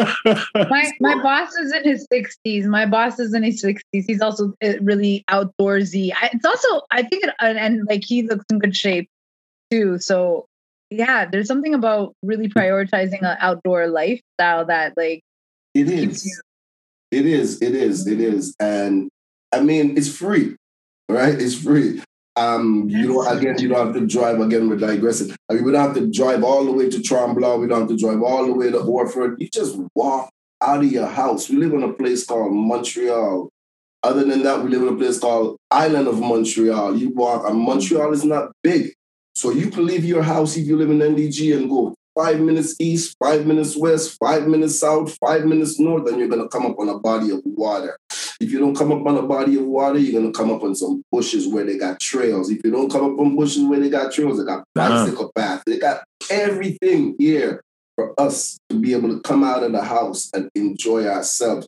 my 0.70 0.90
my 1.00 1.22
boss 1.22 1.54
is 1.56 1.72
in 1.72 1.84
his 1.84 2.06
60s 2.12 2.64
my 2.66 2.86
boss 2.86 3.18
is 3.18 3.34
in 3.34 3.42
his 3.42 3.62
60s 3.62 4.04
he's 4.06 4.20
also 4.20 4.52
uh, 4.62 4.72
really 4.82 5.24
outdoorsy 5.30 6.12
I, 6.14 6.30
it's 6.32 6.44
also 6.44 6.82
i 6.90 7.02
think 7.02 7.24
it, 7.24 7.30
and, 7.40 7.58
and 7.58 7.86
like 7.88 8.04
he 8.04 8.22
looks 8.22 8.44
in 8.50 8.58
good 8.58 8.74
shape 8.76 9.08
too 9.70 9.98
so 9.98 10.46
yeah 10.90 11.24
there's 11.24 11.48
something 11.48 11.74
about 11.74 12.14
really 12.22 12.48
prioritizing 12.48 13.20
an 13.22 13.36
outdoor 13.40 13.88
lifestyle 13.88 14.64
that 14.66 14.92
like 14.96 15.22
it 15.74 15.88
is. 15.90 16.24
You- 16.24 16.40
it 17.12 17.24
is, 17.24 17.62
it 17.62 17.74
is, 17.74 18.06
it 18.08 18.20
is. 18.20 18.54
And 18.58 19.08
I 19.52 19.60
mean, 19.60 19.96
it's 19.96 20.14
free, 20.14 20.56
right? 21.08 21.40
It's 21.40 21.54
free. 21.54 22.02
Um, 22.34 22.88
you 22.90 23.06
know, 23.08 23.22
again, 23.26 23.56
you 23.58 23.68
don't 23.68 23.86
have 23.86 23.94
to 23.94 24.06
drive. 24.06 24.40
Again, 24.40 24.68
we're 24.68 24.76
digressing. 24.76 25.34
I 25.48 25.54
mean, 25.54 25.64
we 25.64 25.72
don't 25.72 25.86
have 25.86 25.94
to 25.94 26.10
drive 26.10 26.42
all 26.42 26.64
the 26.64 26.72
way 26.72 26.90
to 26.90 26.98
Tremblant. 26.98 27.60
We 27.60 27.68
don't 27.68 27.80
have 27.82 27.88
to 27.90 27.96
drive 27.96 28.22
all 28.22 28.44
the 28.44 28.52
way 28.52 28.70
to 28.72 28.78
Orford. 28.80 29.36
You 29.40 29.48
just 29.48 29.78
walk 29.94 30.30
out 30.60 30.80
of 30.84 30.90
your 30.90 31.06
house. 31.06 31.48
We 31.48 31.56
live 31.58 31.72
in 31.74 31.84
a 31.84 31.92
place 31.92 32.26
called 32.26 32.52
Montreal. 32.52 33.48
Other 34.02 34.24
than 34.24 34.42
that, 34.42 34.62
we 34.62 34.70
live 34.70 34.82
in 34.82 34.94
a 34.94 34.96
place 34.96 35.18
called 35.20 35.56
Island 35.70 36.08
of 36.08 36.20
Montreal. 36.20 36.96
You 36.96 37.10
walk, 37.10 37.48
and 37.48 37.58
Montreal 37.60 38.12
is 38.12 38.24
not 38.24 38.50
big. 38.64 38.92
So 39.36 39.50
you 39.50 39.68
can 39.70 39.84
leave 39.84 40.02
your 40.02 40.22
house 40.22 40.56
if 40.56 40.66
you 40.66 40.78
live 40.78 40.88
in 40.88 40.98
NDG 40.98 41.54
and 41.54 41.68
go 41.68 41.94
five 42.14 42.40
minutes 42.40 42.74
east, 42.80 43.14
five 43.22 43.44
minutes 43.44 43.76
west, 43.76 44.16
five 44.18 44.48
minutes 44.48 44.80
south, 44.80 45.14
five 45.18 45.44
minutes 45.44 45.78
north, 45.78 46.08
and 46.08 46.18
you're 46.18 46.28
gonna 46.28 46.48
come 46.48 46.64
up 46.64 46.78
on 46.78 46.88
a 46.88 46.98
body 46.98 47.30
of 47.30 47.42
water. 47.44 47.98
If 48.40 48.50
you 48.50 48.58
don't 48.58 48.74
come 48.74 48.92
up 48.92 49.06
on 49.06 49.18
a 49.18 49.22
body 49.22 49.58
of 49.58 49.66
water, 49.66 49.98
you're 49.98 50.18
gonna 50.18 50.32
come 50.32 50.50
up 50.50 50.62
on 50.62 50.74
some 50.74 51.02
bushes 51.12 51.46
where 51.46 51.64
they 51.64 51.76
got 51.76 52.00
trails. 52.00 52.48
If 52.48 52.64
you 52.64 52.70
don't 52.70 52.90
come 52.90 53.12
up 53.12 53.20
on 53.20 53.36
bushes 53.36 53.62
where 53.64 53.78
they 53.78 53.90
got 53.90 54.10
trails, 54.10 54.38
they 54.38 54.46
got 54.46 54.64
Uh-huh. 54.74 55.04
bicycle 55.04 55.30
paths. 55.36 55.62
They 55.66 55.76
got 55.76 56.02
everything 56.30 57.14
here 57.18 57.60
for 57.94 58.18
us 58.18 58.56
to 58.70 58.76
be 58.80 58.94
able 58.94 59.10
to 59.10 59.20
come 59.20 59.44
out 59.44 59.62
of 59.62 59.72
the 59.72 59.82
house 59.82 60.30
and 60.32 60.48
enjoy 60.54 61.04
ourselves. 61.06 61.66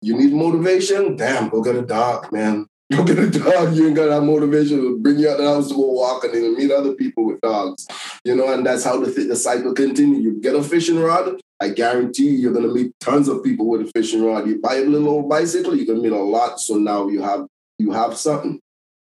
You 0.00 0.16
need 0.16 0.32
motivation? 0.32 1.16
Damn, 1.16 1.50
go 1.50 1.60
get 1.62 1.76
a 1.76 1.82
dog, 1.82 2.32
man. 2.32 2.66
Go 2.96 3.04
get 3.04 3.18
a 3.18 3.30
dog. 3.30 3.74
You 3.74 3.86
ain't 3.86 3.96
got 3.96 4.06
that 4.06 4.20
motivation 4.22 4.78
to 4.78 4.98
bring 4.98 5.18
you 5.18 5.28
out 5.30 5.38
the 5.38 5.44
house 5.44 5.68
to 5.68 5.74
go 5.74 5.86
walk 5.92 6.24
and 6.24 6.34
then 6.34 6.56
meet 6.56 6.70
other 6.70 6.92
people 6.94 7.26
with 7.26 7.40
dogs. 7.40 7.86
You 8.24 8.36
know, 8.36 8.52
and 8.52 8.64
that's 8.66 8.84
how 8.84 9.00
the, 9.00 9.10
the 9.10 9.36
cycle 9.36 9.72
continues. 9.74 10.22
You 10.22 10.40
get 10.40 10.54
a 10.54 10.62
fishing 10.62 10.98
rod, 11.00 11.40
I 11.60 11.68
guarantee 11.70 12.28
you, 12.30 12.38
you're 12.38 12.52
going 12.52 12.66
to 12.66 12.74
meet 12.74 12.92
tons 13.00 13.28
of 13.28 13.42
people 13.44 13.68
with 13.68 13.82
a 13.82 13.90
fishing 13.96 14.24
rod. 14.24 14.46
You 14.46 14.60
buy 14.60 14.76
a 14.76 14.84
little 14.84 15.08
old 15.08 15.28
bicycle, 15.28 15.76
you're 15.76 15.86
going 15.86 16.02
to 16.02 16.10
meet 16.10 16.16
a 16.16 16.20
lot. 16.22 16.60
So 16.60 16.74
now 16.76 17.08
you 17.08 17.22
have 17.22 17.46
you 17.78 17.92
have 17.92 18.16
something 18.16 18.60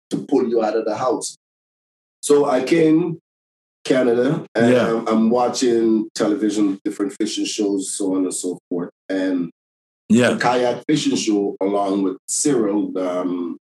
to 0.10 0.17
pull 0.17 0.48
you 0.48 0.63
out 0.63 0.76
of 0.76 0.86
the 0.86 0.95
house. 0.95 1.38
So 2.21 2.45
I 2.45 2.63
came 2.63 3.19
Canada 3.84 4.45
and 4.56 4.71
Yeah. 4.74 4.88
I'm, 4.88 5.08
I'm 5.08 5.30
watching 5.30 6.10
television, 6.15 6.80
different 6.84 7.13
fishing 7.13 7.45
shows, 7.45 7.93
so 7.93 8.15
on 8.15 8.24
and 8.24 8.34
so 8.34 8.58
forth. 8.69 8.89
And 9.10 9.52
Yeah. 10.10 10.38
kayak 10.38 10.84
fishing 10.88 11.15
show 11.15 11.56
along 11.62 12.04
with 12.04 12.17
Cyril 12.28 12.98
um, 12.98 13.58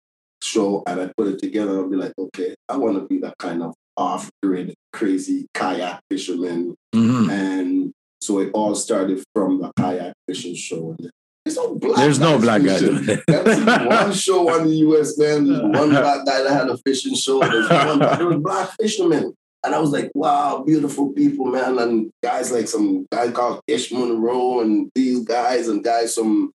show, 0.43 0.83
and 0.87 0.99
I 1.01 1.11
put 1.17 1.27
it 1.27 1.39
together. 1.39 1.77
I'll 1.79 1.89
be 1.89 1.95
like, 1.97 2.13
okay, 2.17 2.55
I 2.69 2.77
want 2.77 2.97
to 2.97 3.05
be 3.07 3.19
that 3.19 3.37
kind 3.37 3.63
of 3.63 3.73
off 3.97 4.29
grid, 4.41 4.73
crazy 4.93 5.47
kayak 5.53 6.01
fishermen. 6.09 6.75
Mhm. 6.95 7.29
And 7.29 7.93
so 8.21 8.39
it 8.39 8.51
all 8.53 8.75
started 8.75 9.23
from 9.33 9.61
the 9.61 9.71
kayak 9.77 10.13
fishing 10.27 10.55
show. 10.55 10.95
There's 11.43 11.57
no 11.57 11.75
black 11.75 11.97
There's 11.97 12.19
no 12.19 12.37
black 12.39 12.63
guy 12.63 12.77
fishing. 12.77 12.95
doing 13.05 13.09
it. 13.09 13.23
That's 13.27 13.85
one 13.87 14.13
show 14.13 14.49
on 14.49 14.67
the 14.67 14.75
US, 14.87 15.17
man. 15.17 15.47
There's 15.47 15.61
one 15.61 15.89
black 15.89 16.25
guy 16.25 16.43
that 16.43 16.51
had 16.51 16.69
a 16.69 16.77
fishing 16.77 17.15
show. 17.15 17.39
There's 17.39 17.69
one, 17.69 17.99
there 17.99 18.27
was 18.27 18.37
black 18.41 18.69
fishermen. 18.79 19.33
And 19.63 19.75
I 19.75 19.79
was 19.79 19.91
like, 19.91 20.09
wow, 20.15 20.63
beautiful 20.65 21.13
people, 21.13 21.45
man. 21.45 21.77
And 21.77 22.11
guys 22.23 22.51
like 22.51 22.67
some 22.67 23.05
guy 23.11 23.29
called 23.31 23.61
Ish 23.67 23.91
Monroe 23.91 24.61
and 24.61 24.89
these 24.95 25.23
guys 25.23 25.67
and 25.67 25.83
guys 25.83 26.15
from, 26.15 26.51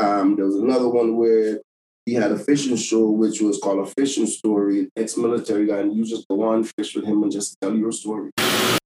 um, 0.00 0.34
there 0.36 0.46
was 0.46 0.56
another 0.56 0.88
one 0.88 1.16
where 1.16 1.60
he 2.08 2.14
had 2.14 2.32
a 2.32 2.38
fishing 2.38 2.76
show, 2.76 3.10
which 3.10 3.40
was 3.40 3.58
called 3.58 3.86
A 3.86 3.92
Fishing 3.98 4.26
Story. 4.26 4.88
Ex-military 4.96 5.66
guy, 5.66 5.80
and 5.80 5.94
you 5.94 6.04
just 6.04 6.26
go 6.28 6.42
on, 6.42 6.64
fish 6.64 6.94
with 6.94 7.04
him 7.04 7.22
and 7.22 7.30
just 7.30 7.60
tell 7.60 7.76
your 7.76 7.92
story. 7.92 8.30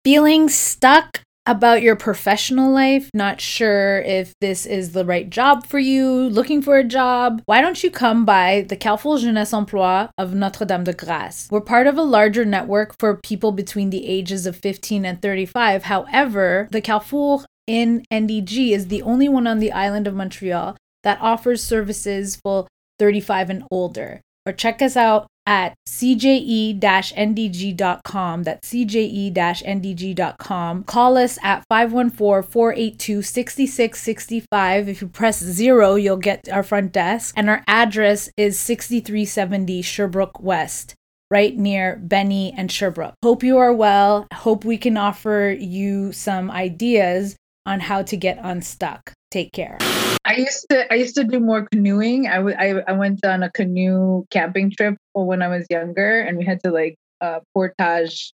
Feeling 0.03 0.49
stuck 0.49 1.21
about 1.45 1.81
your 1.81 1.95
professional 1.95 2.71
life, 2.71 3.09
not 3.13 3.39
sure 3.39 3.99
if 4.01 4.33
this 4.39 4.65
is 4.65 4.93
the 4.93 5.05
right 5.05 5.29
job 5.29 5.65
for 5.65 5.77
you, 5.77 6.29
looking 6.29 6.61
for 6.61 6.77
a 6.77 6.83
job, 6.83 7.41
why 7.45 7.61
don't 7.61 7.83
you 7.83 7.91
come 7.91 8.23
by 8.25 8.65
the 8.67 8.77
Carrefour 8.77 9.19
Jeunesse 9.19 9.51
Emploi 9.51 10.09
of 10.17 10.33
Notre 10.33 10.65
Dame 10.65 10.85
de 10.85 10.93
Grace? 10.93 11.49
We're 11.51 11.61
part 11.61 11.85
of 11.85 11.97
a 11.97 12.01
larger 12.01 12.45
network 12.45 12.95
for 12.97 13.17
people 13.17 13.51
between 13.51 13.89
the 13.89 14.07
ages 14.07 14.45
of 14.45 14.55
15 14.55 15.05
and 15.05 15.21
35. 15.21 15.83
However, 15.83 16.69
the 16.71 16.81
Carrefour 16.81 17.43
in 17.67 18.05
NDG 18.11 18.71
is 18.71 18.87
the 18.87 19.01
only 19.01 19.27
one 19.27 19.45
on 19.45 19.59
the 19.59 19.71
island 19.73 20.07
of 20.07 20.15
Montreal 20.15 20.77
that 21.03 21.19
offers 21.21 21.61
services 21.61 22.37
for 22.37 22.67
35 22.99 23.49
and 23.49 23.63
older. 23.71 24.21
Or 24.45 24.53
check 24.53 24.81
us 24.81 24.97
out 24.97 25.27
at 25.45 25.73
cje 25.87 26.79
ndg.com. 26.79 28.43
That's 28.43 28.69
cje 28.69 29.33
ndg.com. 29.33 30.83
Call 30.83 31.17
us 31.17 31.37
at 31.43 31.63
514 31.69 32.49
482 32.49 33.21
6665. 33.21 34.89
If 34.89 35.01
you 35.01 35.07
press 35.07 35.39
zero, 35.39 35.95
you'll 35.95 36.17
get 36.17 36.47
our 36.51 36.63
front 36.63 36.91
desk. 36.91 37.33
And 37.37 37.49
our 37.49 37.63
address 37.67 38.29
is 38.37 38.59
6370 38.59 39.81
Sherbrooke 39.81 40.41
West. 40.41 40.95
Right 41.31 41.57
near 41.57 41.95
Benny 41.95 42.53
and 42.55 42.71
Sherbrooke. 42.71 43.15
Hope 43.23 43.43
you 43.43 43.57
are 43.57 43.73
well. 43.73 44.27
Hope 44.33 44.65
we 44.65 44.77
can 44.77 44.97
offer 44.97 45.55
you 45.57 46.11
some 46.11 46.51
ideas 46.51 47.35
on 47.65 47.79
how 47.79 48.01
to 48.03 48.17
get 48.17 48.39
unstuck. 48.41 49.13
Take 49.31 49.51
care. 49.51 49.77
I 50.25 50.35
used 50.35 50.65
to 50.69 50.91
I 50.91 50.95
used 50.95 51.15
to 51.15 51.23
do 51.23 51.39
more 51.39 51.67
canoeing. 51.71 52.27
I 52.27 52.35
w- 52.35 52.55
I, 52.57 52.81
I 52.87 52.91
went 52.93 53.25
on 53.25 53.43
a 53.43 53.51
canoe 53.51 54.25
camping 54.29 54.71
trip 54.71 54.95
when 55.13 55.41
I 55.41 55.47
was 55.47 55.65
younger, 55.69 56.21
and 56.21 56.37
we 56.37 56.45
had 56.45 56.61
to 56.63 56.71
like 56.71 56.95
uh, 57.21 57.39
portage. 57.53 58.33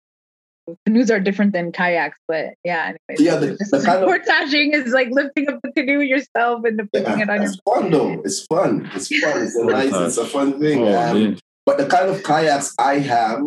Canoes 0.86 1.10
are 1.10 1.20
different 1.22 1.54
than 1.54 1.72
kayaks, 1.72 2.18
but 2.28 2.48
yeah. 2.66 2.92
Anyways, 3.10 3.26
Yeah, 3.26 3.36
the- 3.38 3.56
the 3.72 3.84
kind 3.86 4.04
of- 4.04 4.06
portaging 4.10 4.74
is 4.74 4.92
like 4.92 5.08
lifting 5.12 5.48
up 5.50 5.60
the 5.64 5.72
canoe 5.72 6.02
yourself 6.02 6.66
and 6.66 6.78
then 6.80 6.90
putting 6.92 7.08
Yeah, 7.20 7.24
it 7.24 7.30
on 7.30 7.36
your. 7.42 7.46
it's 7.52 7.60
fun 7.64 7.92
though. 7.92 8.22
It's 8.26 8.46
fun. 8.48 8.90
It's 8.94 9.08
fun. 9.08 9.44
It's 9.44 9.56
a 9.56 9.64
nice. 9.66 9.94
It's 9.94 10.18
a 10.18 10.26
fun 10.26 10.60
thing. 10.60 10.84
Oh, 10.84 10.94
Um. 11.12 11.38
But 11.66 11.78
the 11.78 11.86
kind 11.86 12.10
of 12.10 12.24
kayaks 12.24 12.74
I 12.80 13.00
have, 13.00 13.42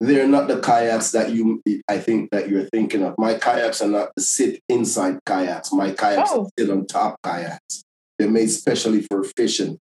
they're 0.00 0.28
not 0.28 0.48
the 0.48 0.60
kayaks 0.60 1.12
that 1.12 1.30
you, 1.30 1.62
I 1.88 1.98
think 1.98 2.30
that 2.30 2.48
you're 2.48 2.64
thinking 2.64 3.02
of. 3.02 3.14
My 3.18 3.34
kayaks 3.34 3.80
are 3.80 3.88
not 3.88 4.10
sit 4.18 4.60
inside 4.68 5.18
kayaks. 5.26 5.72
My 5.72 5.92
kayaks 5.92 6.30
Oh. 6.32 6.48
sit 6.58 6.70
on 6.70 6.86
top 6.86 7.16
kayaks. 7.22 7.82
They're 8.18 8.30
made 8.30 8.48
specially 8.50 9.02
for 9.02 9.24
fishing. 9.24 9.78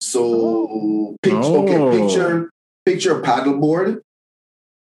So, 0.00 0.22
oh. 0.24 1.16
picture, 1.22 1.38
okay, 1.38 1.76
Oh. 1.76 1.90
picture, 1.90 2.50
picture 2.84 3.20
a 3.20 3.22
paddleboard. 3.22 4.00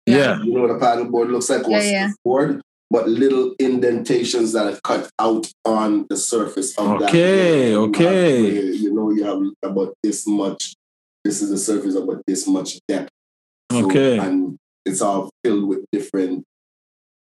Yeah. 0.06 0.42
You 0.42 0.54
know 0.54 0.62
what 0.62 0.70
a 0.70 0.74
paddleboard 0.78 1.30
looks 1.30 1.50
like? 1.50 1.66
or 1.66 1.72
Yeah, 1.72 1.82
yeah. 1.82 2.08
surfboard, 2.08 2.62
But 2.92 3.08
little 3.08 3.54
indentations 3.60 4.52
that 4.54 4.66
are 4.66 4.80
cut 4.82 5.08
out 5.20 5.46
on 5.64 6.06
the 6.10 6.16
surface 6.16 6.76
of 6.76 6.98
that. 7.00 7.10
Okay, 7.10 7.76
okay. 7.76 8.50
You 8.72 8.92
know, 8.92 9.10
you 9.12 9.22
have 9.24 9.40
about 9.62 9.94
this 10.02 10.26
much. 10.26 10.74
This 11.24 11.40
is 11.42 11.50
the 11.50 11.58
surface 11.58 11.94
about 11.94 12.22
this 12.26 12.48
much 12.48 12.80
depth. 12.88 13.10
So- 13.70 13.84
Okay. 13.86 14.18
and 14.18 14.56
it's 14.84 15.00
all 15.00 15.30
filled 15.44 15.68
with 15.68 15.84
different 15.92 16.44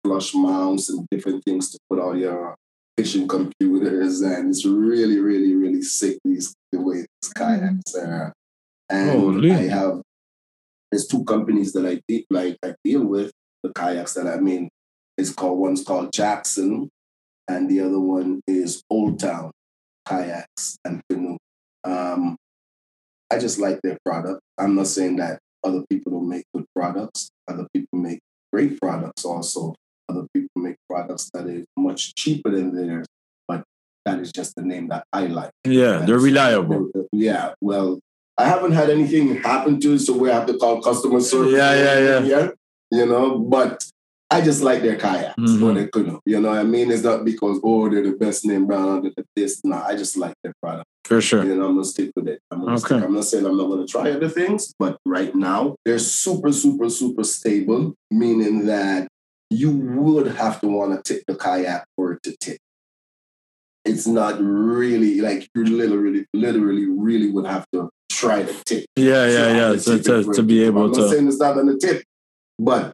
flush 0.05 0.35
mounts 0.35 0.89
and 0.89 1.07
different 1.11 1.45
things 1.45 1.71
to 1.71 1.79
put 1.89 1.99
all 1.99 2.17
your 2.17 2.55
fishing 2.97 3.27
computers, 3.27 4.21
and 4.21 4.51
it's 4.51 4.65
really, 4.65 5.19
really, 5.19 5.55
really 5.55 5.83
sick. 5.83 6.19
These 6.25 6.55
the 6.71 6.81
way 6.81 7.07
these 7.23 7.33
kayaks 7.37 7.95
are, 7.95 8.33
and 8.91 9.11
Holy. 9.11 9.53
I 9.53 9.69
have. 9.69 10.03
There's 10.91 11.07
two 11.07 11.25
companies 11.25 11.73
that 11.73 11.87
I 11.87 12.01
de- 12.07 12.27
like. 12.31 12.57
I 12.65 12.75
deal 12.85 13.05
with 13.05 13.33
the 13.63 13.73
kayaks 13.73 14.15
that 14.15 14.27
I 14.27 14.39
mean. 14.39 14.69
It's 15.19 15.33
called 15.33 15.59
one's 15.59 15.85
called 15.85 16.13
Jackson, 16.13 16.89
and 17.49 17.71
the 17.71 17.81
other 17.81 18.01
one 18.01 18.41
is 18.47 18.83
Old 18.89 19.21
Town 19.21 19.51
Kayaks 20.09 20.79
and 20.85 21.03
Canoe. 21.11 21.37
Um, 21.85 22.37
I 23.31 23.39
just 23.39 23.59
like 23.59 23.81
their 23.83 23.99
product. 24.05 24.41
I'm 24.59 24.75
not 24.75 24.87
saying 24.87 25.17
that 25.17 25.39
other 25.65 25.85
people 25.89 26.13
don't 26.13 26.29
make 26.29 26.45
good 26.55 26.65
products. 26.75 27.31
Other 27.49 27.67
people 27.75 27.99
make 27.99 28.21
great 28.53 28.81
products 28.81 29.25
also. 29.25 29.75
Other 30.09 30.27
people 30.35 30.51
make 30.57 30.77
products 30.89 31.31
that 31.35 31.47
is 31.47 31.65
much 31.77 32.15
cheaper 32.15 32.51
than 32.51 32.75
theirs, 32.75 33.07
but 33.49 33.65
that 34.05 34.19
is 34.21 34.31
just 34.33 34.55
the 34.57 34.63
name 34.63 34.89
that 34.89 35.05
I 35.13 35.27
like. 35.27 35.51
Yeah, 35.65 35.99
they're 35.99 36.19
reliable. 36.19 36.91
Yeah, 37.13 37.55
well, 37.61 38.01
I 38.37 38.47
haven't 38.47 38.73
had 38.73 38.91
anything 38.91 39.37
happen 39.37 39.81
to 39.81 39.95
it, 39.95 40.01
so 40.01 40.17
we 40.17 40.29
have 40.31 40.47
to 40.47 40.57
call 40.59 40.83
customer 40.83 41.21
service. 41.21 41.53
Yeah, 41.53 41.75
yeah, 41.75 41.99
yeah. 41.99 42.21
yeah. 42.21 42.49
You 42.91 43.07
know, 43.07 43.39
but 43.39 43.89
I 44.33 44.41
just 44.41 44.63
like 44.63 44.83
their 44.83 44.97
kayaks 44.97 45.35
Mhm. 45.39 45.63
or 45.63 45.75
their 45.75 45.89
canoe. 45.89 46.19
You 46.25 46.41
know 46.41 46.51
what 46.51 46.59
I 46.59 46.63
mean? 46.65 46.91
It's 46.91 47.03
not 47.03 47.25
because, 47.25 47.61
oh, 47.63 47.89
they're 47.91 48.03
the 48.03 48.13
best 48.13 48.45
name 48.47 48.67
brand 48.67 48.89
under 48.89 49.11
the 49.17 49.25
this. 49.37 49.61
No, 49.65 49.77
I 49.77 49.95
just 49.95 50.17
like 50.17 50.35
their 50.43 50.55
product. 50.63 50.87
For 51.05 51.21
sure. 51.21 51.41
And 51.43 51.53
I'm 51.53 51.75
gonna 51.75 51.85
stick 51.85 52.11
with 52.17 52.29
it. 52.29 52.41
I'm, 52.51 52.61
gonna 52.61 52.73
Okay. 52.77 52.81
stick. 52.97 53.03
I'm 53.05 53.15
not 53.15 53.25
saying 53.25 53.45
I'm 53.47 53.57
not 53.57 53.69
gonna 53.69 53.87
try 53.87 54.11
other 54.11 54.29
things, 54.29 54.73
but 54.79 54.97
right 55.07 55.35
now 55.35 55.77
they're 55.85 55.99
super, 55.99 56.53
super, 56.53 56.89
super 56.89 57.25
stable, 57.25 57.95
meaning 58.11 58.67
that 58.67 59.09
you 59.51 59.71
would 59.71 60.29
have 60.29 60.61
to 60.63 60.69
want 60.69 60.91
to 60.95 61.03
tip 61.13 61.23
the 61.27 61.35
kayak 61.35 61.85
for 61.97 62.13
it 62.13 62.23
to 62.23 62.35
tip. 62.41 62.59
It's 63.85 64.07
not 64.07 64.41
really 64.41 65.21
like 65.21 65.49
you 65.55 65.65
literally, 65.65 66.25
literally, 66.33 66.87
really 66.87 67.31
would 67.31 67.47
have 67.47 67.67
to 67.75 67.91
try 68.11 68.45
to 68.45 68.55
tip. 68.65 68.87
Yeah, 68.97 69.27
yeah, 69.27 69.57
yeah. 69.57 69.71
I'm 69.73 69.79
To, 69.79 69.99
to, 69.99 70.33
to 70.33 70.43
be 70.43 70.63
able 70.63 70.85
I'm 70.85 70.93
not 70.93 70.99
to. 71.01 71.09
saying 71.11 71.27
it's 71.29 71.39
not 71.39 71.55
gonna 71.57 71.77
tip, 71.77 72.03
but 72.59 72.93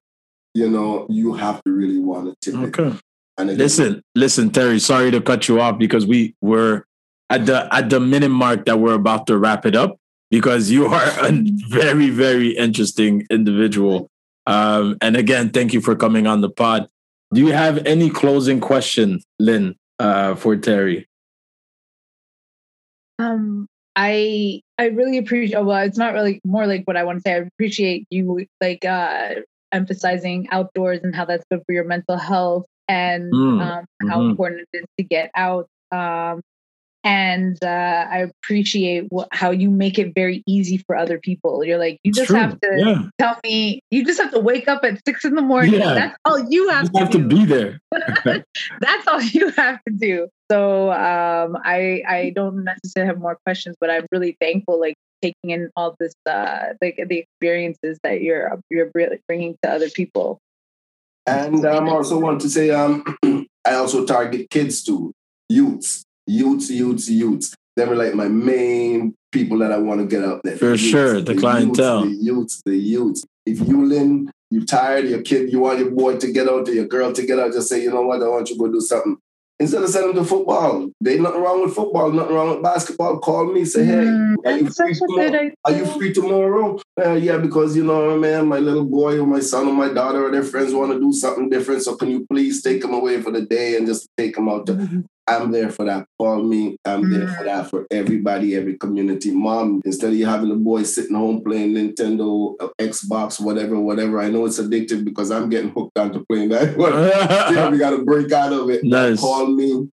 you 0.54 0.68
know, 0.68 1.06
you 1.08 1.34
have 1.34 1.62
to 1.64 1.72
really 1.72 1.98
want 1.98 2.26
to 2.40 2.50
tip 2.50 2.61
it. 2.61 2.78
Okay. 2.78 2.98
And 3.38 3.50
again, 3.50 3.58
Listen, 3.58 4.02
listen, 4.14 4.50
Terry. 4.50 4.80
Sorry 4.80 5.11
to 5.11 5.20
cut 5.20 5.48
you 5.48 5.61
off 5.61 5.78
because 5.78 6.06
we 6.06 6.34
were 6.40 6.84
at 7.30 7.46
the 7.46 7.72
at 7.72 7.90
the 7.90 8.00
minute 8.00 8.30
mark 8.30 8.64
that 8.66 8.80
we're 8.80 8.94
about 8.94 9.26
to 9.28 9.38
wrap 9.38 9.64
it 9.64 9.76
up 9.76 9.96
because 10.30 10.70
you 10.70 10.87
are 10.87 11.02
a 11.22 11.32
very 11.68 12.11
very 12.11 12.50
interesting 12.56 13.26
individual. 13.30 14.11
Um, 14.46 14.96
and 15.00 15.16
again, 15.16 15.50
thank 15.50 15.72
you 15.72 15.80
for 15.80 15.94
coming 15.94 16.26
on 16.26 16.40
the 16.40 16.48
pod. 16.50 16.88
Do 17.32 17.40
you 17.40 17.52
have 17.52 17.87
any 17.87 18.08
closing 18.08 18.61
question, 18.61 19.20
Lynn, 19.38 19.76
uh, 19.98 20.34
for 20.34 20.56
Terry? 20.56 21.06
Um, 23.18 23.68
I 23.94 24.62
I 24.78 24.87
really 24.87 25.18
appreciate. 25.18 25.62
Well, 25.62 25.84
it's 25.84 25.98
not 25.98 26.14
really 26.14 26.40
more 26.44 26.66
like 26.66 26.84
what 26.87 26.96
I 26.96 27.04
want 27.04 27.18
to 27.18 27.22
say. 27.22 27.34
I 27.34 27.38
appreciate 27.38 28.06
you 28.11 28.46
like 28.61 28.84
uh 28.84 29.34
emphasizing 29.72 30.48
outdoors 30.50 31.00
and 31.02 31.14
how 31.14 31.24
that's 31.24 31.44
good 31.50 31.62
for 31.66 31.72
your 31.72 31.85
mental 31.85 32.16
health 32.16 32.64
and 32.88 33.33
Mm, 33.33 33.61
um, 33.61 33.85
how 34.09 34.20
mhm. 34.20 34.31
important 34.31 34.66
it 34.72 34.78
is 34.78 34.85
to 34.98 35.04
get 35.04 35.31
out. 35.35 35.68
Um, 35.92 36.40
and 37.04 37.57
uh, 37.62 38.07
I 38.11 38.26
appreciate 38.42 39.07
what, 39.11 39.28
how 39.33 39.50
you 39.50 39.70
make 39.70 39.98
it 39.98 40.14
very 40.14 40.42
easy 40.46 40.78
for 40.78 40.96
other 40.96 41.18
people. 41.18 41.64
You're 41.64 41.78
like, 41.78 41.98
you 42.02 42.11
It's 42.11 42.18
just 42.18 42.28
true. 42.28 42.38
have 42.38 42.61
to 42.61 42.68
yeah, 42.76 43.02
tell 43.18 43.38
me. 43.44 43.81
You 43.90 44.04
just 44.04 44.20
have 44.20 44.33
to 44.33 44.40
wake 44.40 44.68
up 44.68 44.85
at 44.85 45.00
six 45.07 45.24
in 45.24 45.35
the 45.35 45.42
morning. 45.42 45.74
Yeah. 45.74 45.94
That's 45.94 46.16
all 46.24 46.38
you 46.38 46.46
you 46.50 46.68
have 46.70 46.83
just 46.83 46.94
to 46.94 47.00
have 47.00 47.11
to 47.11 47.26
be 47.26 47.44
there. 47.44 47.81
that's 48.81 49.07
all 49.07 49.22
you 49.22 49.50
have 49.50 49.78
to 49.85 49.92
do. 49.94 50.28
So 50.50 50.90
um, 50.92 51.58
I 51.64 52.02
I 52.08 52.32
don't 52.34 52.64
necessarily 52.64 53.08
have 53.08 53.18
more 53.20 53.38
questions, 53.44 53.76
but 53.80 53.90
I'm 53.90 54.06
really 54.11 54.37
thankful, 54.40 54.80
like 54.80 54.94
taking 55.20 55.50
in 55.50 55.70
all 55.76 55.94
this, 55.98 56.14
uh, 56.26 56.74
like 56.80 57.02
the 57.08 57.18
experiences 57.18 57.98
that 58.02 58.22
you're 58.22 58.58
you're 58.70 58.90
bringing 59.26 59.56
to 59.62 59.70
other 59.70 59.90
people. 59.90 60.38
And 61.26 61.64
um, 61.66 61.88
also 61.88 62.18
want 62.18 62.40
to 62.40 62.48
say, 62.48 62.70
um, 62.70 63.04
I 63.66 63.74
also 63.74 64.06
target 64.06 64.48
kids 64.48 64.82
too, 64.82 65.12
youths, 65.48 66.04
youths, 66.26 66.70
youths, 66.70 67.08
youths. 67.11 67.54
They're 67.76 67.94
like 67.94 68.14
my 68.14 68.28
main 68.28 69.14
people 69.30 69.58
that 69.58 69.70
I 69.70 69.78
want 69.78 70.00
to 70.00 70.06
get 70.06 70.24
out 70.24 70.40
there. 70.42 70.56
For 70.56 70.70
The 70.70 70.78
sure, 70.78 71.14
youths, 71.16 71.26
the 71.26 71.32
youths, 71.32 71.40
clientele. 71.42 72.00
the 72.06 72.11
youths, 72.11 72.62
the 72.64 72.76
youths. 72.76 73.24
If 73.44 73.68
you 73.68 73.84
Lynn, 73.84 74.30
you're 74.50 74.64
tired, 74.64 75.04
your 75.06 75.22
kid, 75.22 75.52
you 75.52 75.61
want 75.61 75.78
your 75.78 75.90
boy 75.90 76.16
to 76.16 76.32
get 76.32 76.48
out, 76.48 76.66
or 76.68 76.72
your 76.72 76.87
girl 76.87 77.12
to 77.12 77.26
get 77.26 77.38
out, 77.38 77.52
just 77.52 77.68
say, 77.68 77.82
you 77.82 77.90
know 77.90 78.02
what, 78.02 78.22
I 78.22 78.28
want 78.28 78.48
you 78.48 78.56
to 78.56 78.61
go 78.61 78.72
do 78.72 78.80
something. 78.80 79.18
Instead 79.60 79.82
of 79.82 79.88
sending 79.90 80.14
them 80.14 80.24
to 80.24 80.28
football, 80.28 80.88
they 81.00 81.18
nothing 81.18 81.42
wrong 81.42 81.62
with 81.62 81.74
football, 81.74 82.10
nothing 82.12 82.34
wrong 82.34 82.50
with 82.50 82.62
basketball. 82.62 83.18
Call 83.18 83.52
me, 83.52 83.64
say, 83.64 83.84
hey, 83.84 83.94
Mm, 83.94 84.36
are 84.44 84.58
you 84.58 84.70
free 84.70 84.94
tomorrow? 84.94 85.50
Are 85.64 85.72
you 85.72 85.86
free 85.86 86.12
tomorrow? 86.12 86.78
Uh, 87.00 87.12
yeah, 87.12 87.38
because 87.38 87.76
you 87.76 87.84
know, 87.84 88.16
man, 88.18 88.46
my 88.48 88.58
little 88.58 88.84
boy 88.84 89.18
or 89.18 89.26
my 89.26 89.40
son 89.40 89.66
or 89.68 89.74
my 89.74 89.88
daughter 89.92 90.26
or 90.26 90.30
their 90.30 90.44
friends 90.44 90.72
want 90.74 90.92
to 90.92 91.00
do 91.00 91.12
something 91.12 91.48
different. 91.50 91.82
So 91.82 91.96
can 91.96 92.10
you 92.10 92.26
please 92.30 92.62
take 92.62 92.82
them 92.82 92.94
away 92.94 93.20
for 93.20 93.30
the 93.32 93.42
day 93.42 93.76
and 93.76 93.86
just 93.86 94.08
take 94.16 94.34
them 94.34 94.48
out? 94.48 94.66
To, 94.66 95.04
I'm 95.28 95.52
there 95.52 95.70
for 95.70 95.84
that. 95.84 96.06
Call 96.18 96.42
me. 96.42 96.76
I'm 96.84 97.10
there 97.10 97.28
for 97.28 97.44
that 97.44 97.68
for 97.70 97.86
everybody, 97.90 98.56
every 98.56 98.76
community. 98.76 99.30
Mom, 99.30 99.82
instead 99.84 100.10
of 100.10 100.16
you 100.16 100.26
having 100.26 100.48
the 100.48 100.56
boy 100.56 100.82
sitting 100.84 101.14
home 101.14 101.42
playing 101.44 101.74
Nintendo, 101.74 102.54
uh, 102.60 102.68
Xbox, 102.78 103.40
whatever, 103.40 103.78
whatever. 103.78 104.20
I 104.20 104.30
know 104.30 104.46
it's 104.46 104.58
addictive 104.58 105.04
because 105.04 105.30
I'm 105.30 105.50
getting 105.50 105.70
hooked 105.70 105.98
onto 105.98 106.24
playing 106.24 106.50
that. 106.50 106.76
Yeah, 107.52 107.70
we 107.70 107.78
got 107.84 107.90
to 107.90 108.04
break 108.04 108.32
out 108.32 108.52
of 108.52 108.70
it 108.70 108.84
nice. 108.84 109.20
called 109.20 109.54
me, 109.54 109.88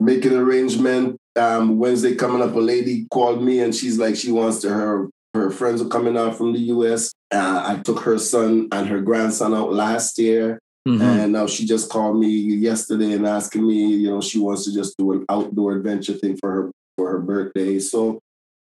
make 0.00 0.24
an 0.24 0.36
arrangement. 0.36 1.18
Um, 1.36 1.78
Wednesday 1.78 2.14
coming 2.14 2.42
up, 2.42 2.54
a 2.54 2.58
lady 2.58 3.06
called 3.10 3.42
me 3.42 3.60
and 3.60 3.74
she's 3.74 3.98
like, 3.98 4.16
she 4.16 4.32
wants 4.32 4.60
to 4.62 4.70
her 4.70 5.08
her 5.34 5.50
friends 5.50 5.80
are 5.80 5.88
coming 5.88 6.16
out 6.16 6.36
from 6.36 6.52
the 6.52 6.58
US. 6.60 7.12
Uh, 7.30 7.62
I 7.66 7.80
took 7.82 8.00
her 8.00 8.18
son 8.18 8.68
and 8.72 8.88
her 8.88 9.00
grandson 9.00 9.54
out 9.54 9.72
last 9.72 10.18
year, 10.18 10.60
Mhm. 10.88 11.00
and 11.02 11.32
now 11.32 11.46
she 11.46 11.66
just 11.66 11.90
called 11.90 12.18
me 12.18 12.28
yesterday 12.28 13.12
and 13.12 13.26
asking 13.26 13.66
me, 13.66 13.86
you 13.94 14.10
know, 14.10 14.20
she 14.20 14.38
wants 14.38 14.64
to 14.64 14.72
just 14.72 14.96
do 14.96 15.12
an 15.12 15.24
outdoor 15.28 15.76
adventure 15.76 16.14
thing 16.14 16.36
for 16.36 16.50
her 16.50 16.70
for 16.96 17.10
her 17.10 17.18
birthday. 17.20 17.78
So 17.78 18.18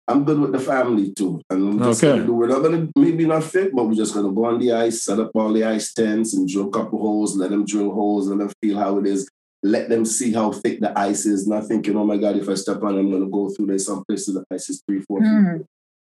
I'm 0.08 0.24
good 0.24 0.40
with 0.40 0.52
the 0.52 0.60
family 0.60 1.14
too. 1.14 1.42
And 1.50 1.80
we're 1.80 1.86
just 1.88 2.04
Okay. 2.04 2.14
gonna 2.16 2.26
do, 2.28 2.34
we're 2.34 2.48
not 2.48 2.64
gonna 2.64 2.88
maybe 2.98 3.26
not 3.26 3.44
fit, 3.44 3.74
but 3.76 3.86
we're 3.86 3.94
just 4.04 4.14
gonna 4.14 4.32
go 4.32 4.46
on 4.46 4.60
the 4.60 4.72
ice, 4.74 5.04
set 5.04 5.20
up 5.20 5.32
all 5.36 5.54
the 5.54 5.64
ice 5.64 5.94
tents 5.94 6.34
and 6.34 6.48
drill 6.48 6.68
a 6.68 6.72
couple 6.72 7.00
holes, 7.00 7.36
let 7.38 7.50
them 7.52 7.66
drill 7.66 7.92
holes, 7.92 8.28
let 8.28 8.40
them 8.40 8.52
feel 8.62 8.78
how 8.78 8.98
it 8.98 9.06
is. 9.08 9.28
Let 9.64 9.90
them 9.90 10.06
see 10.06 10.32
how 10.32 10.52
thick 10.52 10.80
the 10.80 10.98
ice 10.98 11.26
is, 11.26 11.48
not 11.48 11.66
thinking, 11.68 11.96
oh 11.98 12.06
my 12.06 12.18
God, 12.18 12.38
if 12.38 12.48
I 12.48 12.54
step 12.54 12.84
on, 12.84 12.98
I'm 13.00 13.10
gonna 13.12 13.26
go 13.30 13.50
through 13.50 13.68
there. 13.68 13.80
Some 13.80 14.04
places 14.08 14.36
the 14.36 14.44
ice 14.52 14.70
is 14.70 14.82
three, 14.88 15.02
four 15.08 15.22
feet. 15.22 15.28
Mm. 15.28 15.66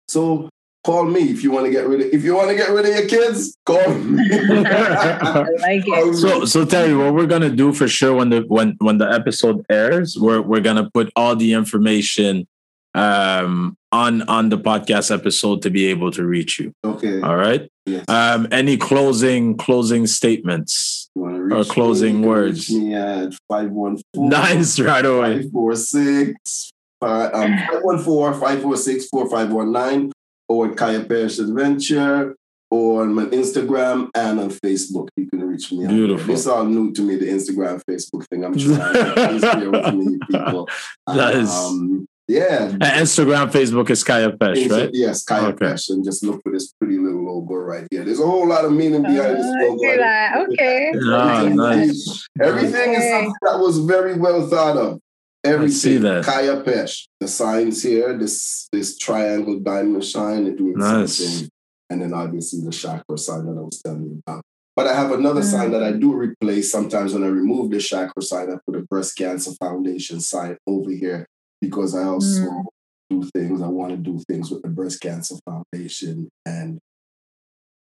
So 0.10 0.50
call 0.86 1.06
me 1.06 1.32
if 1.32 1.42
you 1.44 1.50
want 1.52 1.66
to 1.66 1.72
get 1.72 1.88
rid 1.88 2.02
of 2.02 2.08
if 2.14 2.24
you 2.24 2.36
want 2.36 2.50
to 2.50 2.56
get 2.56 2.70
rid 2.70 2.86
of 2.86 2.94
your 2.96 3.08
kids, 3.08 3.58
call 3.66 3.90
me. 3.96 4.24
I 4.32 5.46
like 5.60 5.84
it. 5.86 6.16
So, 6.16 6.46
so 6.46 6.64
Terry, 6.64 6.96
what 6.96 7.14
we're 7.16 7.26
gonna 7.26 7.50
do 7.50 7.74
for 7.74 7.88
sure 7.88 8.14
when 8.14 8.30
the 8.30 8.42
when 8.42 8.76
when 8.80 9.00
the 9.00 9.12
episode 9.12 9.66
airs, 9.70 10.16
we're 10.18 10.42
we're 10.42 10.62
gonna 10.62 10.90
put 10.94 11.12
all 11.16 11.36
the 11.36 11.54
information 11.54 12.48
um 12.94 13.76
on 13.92 14.22
on 14.30 14.50
the 14.50 14.58
podcast 14.58 15.14
episode 15.14 15.62
to 15.64 15.70
be 15.70 15.88
able 15.88 16.12
to 16.12 16.24
reach 16.24 16.60
you. 16.60 16.72
okay. 16.84 17.20
All 17.20 17.36
right. 17.36 17.70
Yes. 17.88 18.06
Um, 18.08 18.48
any 18.52 18.78
closing 18.78 19.58
closing 19.58 20.08
statements? 20.08 21.10
Or 21.16 21.64
closing 21.64 22.16
me, 22.16 22.20
you 22.20 22.24
can 22.24 22.30
words. 22.30 22.70
Reach 22.70 22.78
me 22.78 22.96
at 22.96 23.34
514 23.48 24.30
Nice, 24.30 24.80
right 24.80 25.06
away. 25.06 25.44
546 25.44 26.72
uh, 27.02 27.30
um, 27.34 27.58
514 27.58 28.40
546 28.40 29.08
4519 29.10 30.12
or 30.48 30.70
at 30.72 30.78
Kaya-Pêche 30.78 31.40
Adventure 31.40 32.36
or 32.72 33.04
on 33.04 33.14
my 33.14 33.26
Instagram 33.26 34.10
and 34.16 34.40
on 34.40 34.50
Facebook. 34.50 35.08
You 35.16 35.28
can 35.30 35.48
reach 35.48 35.72
me. 35.72 35.86
on. 35.86 35.94
Beautiful. 35.94 36.28
This 36.34 36.48
all 36.48 36.66
new 36.66 36.92
to 36.94 37.02
me, 37.02 37.16
the 37.16 37.28
Instagram, 37.28 37.82
Facebook 37.90 38.26
thing. 38.30 38.44
I'm 38.44 38.58
trying. 38.58 39.14
Please 39.14 39.42
bear 39.42 39.70
with 39.72 39.94
me, 39.94 40.18
people. 40.30 40.68
Nice. 41.08 41.52
Um, 41.66 42.08
yeah. 42.28 42.72
Uh, 42.82 42.86
Instagram, 43.04 43.52
Facebook 43.52 43.88
is 43.92 44.04
Kaya-Pêche, 44.04 44.66
Insta- 44.66 44.72
right? 44.82 44.90
Yes, 44.94 45.24
Kaya 45.24 45.50
Okay. 45.50 45.66
Pesh, 45.68 45.90
and 45.92 46.04
just 46.04 46.24
look 46.24 46.42
for 46.42 46.52
this 46.52 46.74
pretty 46.82 46.98
little 46.98 47.24
logo 47.24 47.54
right 47.54 47.86
here. 47.92 48.04
There's 48.04 48.20
a 48.20 48.26
whole 48.26 48.48
lot 48.48 48.66
of 48.66 48.72
meaning 48.72 49.04
behind 49.04 49.38
this 49.38 49.46
Oh, 49.46 49.56
I 49.60 49.68
logo. 49.68 49.78
see 49.84 49.98
that. 49.98 50.48
Okay. 50.50 50.92
Ah, 51.06 51.38
Everything- 51.38 51.56
nice. 51.56 52.28
Everything 52.42 52.94
is 52.96 53.10
something 53.12 53.34
that 53.44 53.60
was 53.60 53.78
very 53.80 54.16
well 54.18 54.48
thought 54.48 54.76
of. 54.76 55.00
Everything. 55.46 55.72
see 55.76 55.98
that. 55.98 56.24
Kaya-Pêche. 56.26 57.08
The 57.20 57.28
signs 57.28 57.84
here, 57.84 58.18
this 58.18 58.68
this 58.72 58.98
triangle 58.98 59.60
diamond 59.60 60.04
shine, 60.04 60.48
it 60.48 60.58
doing 60.58 60.78
Nice. 60.78 61.18
something. 61.18 61.50
And 61.90 62.02
then 62.02 62.14
obviously 62.14 62.62
the 62.62 62.72
chakra 62.72 63.18
sign 63.18 63.46
that 63.46 63.58
I 63.58 63.62
was 63.62 63.82
telling 63.86 64.04
you 64.04 64.22
about. 64.26 64.42
But 64.76 64.88
I 64.88 64.94
have 64.94 65.12
another 65.12 65.42
Mm. 65.42 65.52
sign 65.52 65.72
that 65.72 65.84
I 65.84 65.92
do 65.94 66.14
replace. 66.14 66.72
Sometimes 66.72 67.14
when 67.14 67.24
I 67.24 67.28
remove 67.28 67.72
the 67.72 67.80
chakra 67.80 68.22
sign, 68.22 68.50
I 68.52 68.58
put 68.66 68.76
a 68.76 68.82
breast 68.90 69.16
cancer 69.18 69.52
foundation 69.60 70.20
sign 70.20 70.58
over 70.68 70.90
here 70.92 71.26
because 71.62 71.96
I 71.96 72.04
also 72.04 72.42
Mm. 72.42 72.66
do 73.10 73.24
things. 73.36 73.62
I 73.62 73.68
want 73.68 73.92
to 73.92 73.98
do 73.98 74.20
things 74.28 74.50
with 74.52 74.64
the 74.64 74.70
breast 74.70 75.00
cancer 75.00 75.36
foundation. 75.46 76.28
And 76.46 76.80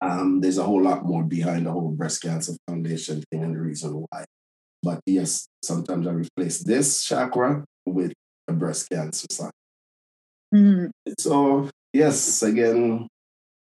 um, 0.01 0.39
there's 0.41 0.57
a 0.59 0.63
whole 0.63 0.83
lot 0.83 1.03
more 1.05 1.23
behind 1.23 1.65
the 1.65 1.71
whole 1.71 1.89
breast 1.91 2.21
cancer 2.21 2.53
foundation 2.67 3.23
thing 3.31 3.43
and 3.43 3.55
the 3.55 3.59
reason 3.61 3.91
why. 4.11 4.23
But 4.83 4.99
yes, 5.05 5.47
sometimes 5.63 6.07
I 6.07 6.11
replace 6.11 6.59
this 6.59 7.03
chakra 7.03 7.63
with 7.85 8.13
a 8.47 8.53
breast 8.53 8.89
cancer 8.89 9.27
sign. 9.31 9.51
Mm. 10.53 10.91
So 11.19 11.69
yes, 11.93 12.43
again, 12.43 13.07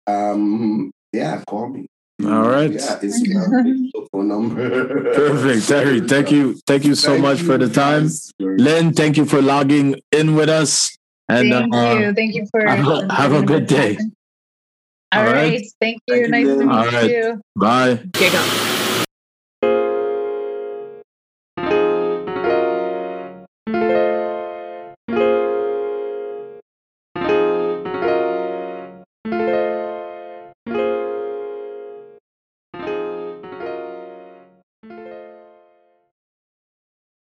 um, 0.08 0.92
yeah, 1.14 1.44
call 1.48 1.70
me. 1.70 1.88
All 2.24 2.48
right. 2.48 2.72
Yeah, 2.72 3.00
Instagram, 3.00 3.90
phone 4.12 4.28
number. 4.28 5.14
Perfect, 5.14 5.68
Terry. 5.68 6.02
Thank 6.02 6.32
you, 6.32 6.56
thank 6.68 6.86
you 6.86 6.96
so 6.96 7.10
Thank 7.14 7.22
much 7.24 7.42
for 7.42 7.58
the 7.58 7.68
time. 7.68 8.04
guys. 8.04 8.32
Lynn, 8.40 8.94
thank 8.94 9.18
you 9.18 9.26
for 9.26 9.42
logging 9.42 10.00
in 10.12 10.36
with 10.36 10.48
us. 10.50 10.96
And 11.28 11.52
Thank 11.52 11.74
uh, 11.74 11.98
you. 12.00 12.14
Thank 12.14 12.36
you 12.36 12.46
for 12.52 12.68
have 12.68 12.86
a- 12.88 13.14
have 13.14 13.34
a 13.34 13.42
good 13.42 13.66
day. 13.66 13.98
All 15.14 15.20
All 15.20 15.26
right. 15.26 15.34
right. 15.34 15.66
Thank 15.80 16.02
you. 16.08 16.16
Thank 16.16 16.26
you, 16.26 16.28
nice 16.28 16.48
to 16.48 16.66
meet 16.66 16.70
All 16.74 16.86
right. 16.88 17.10
you. 17.10 17.42
bye. 17.56 17.96
Giggle. 18.14 18.81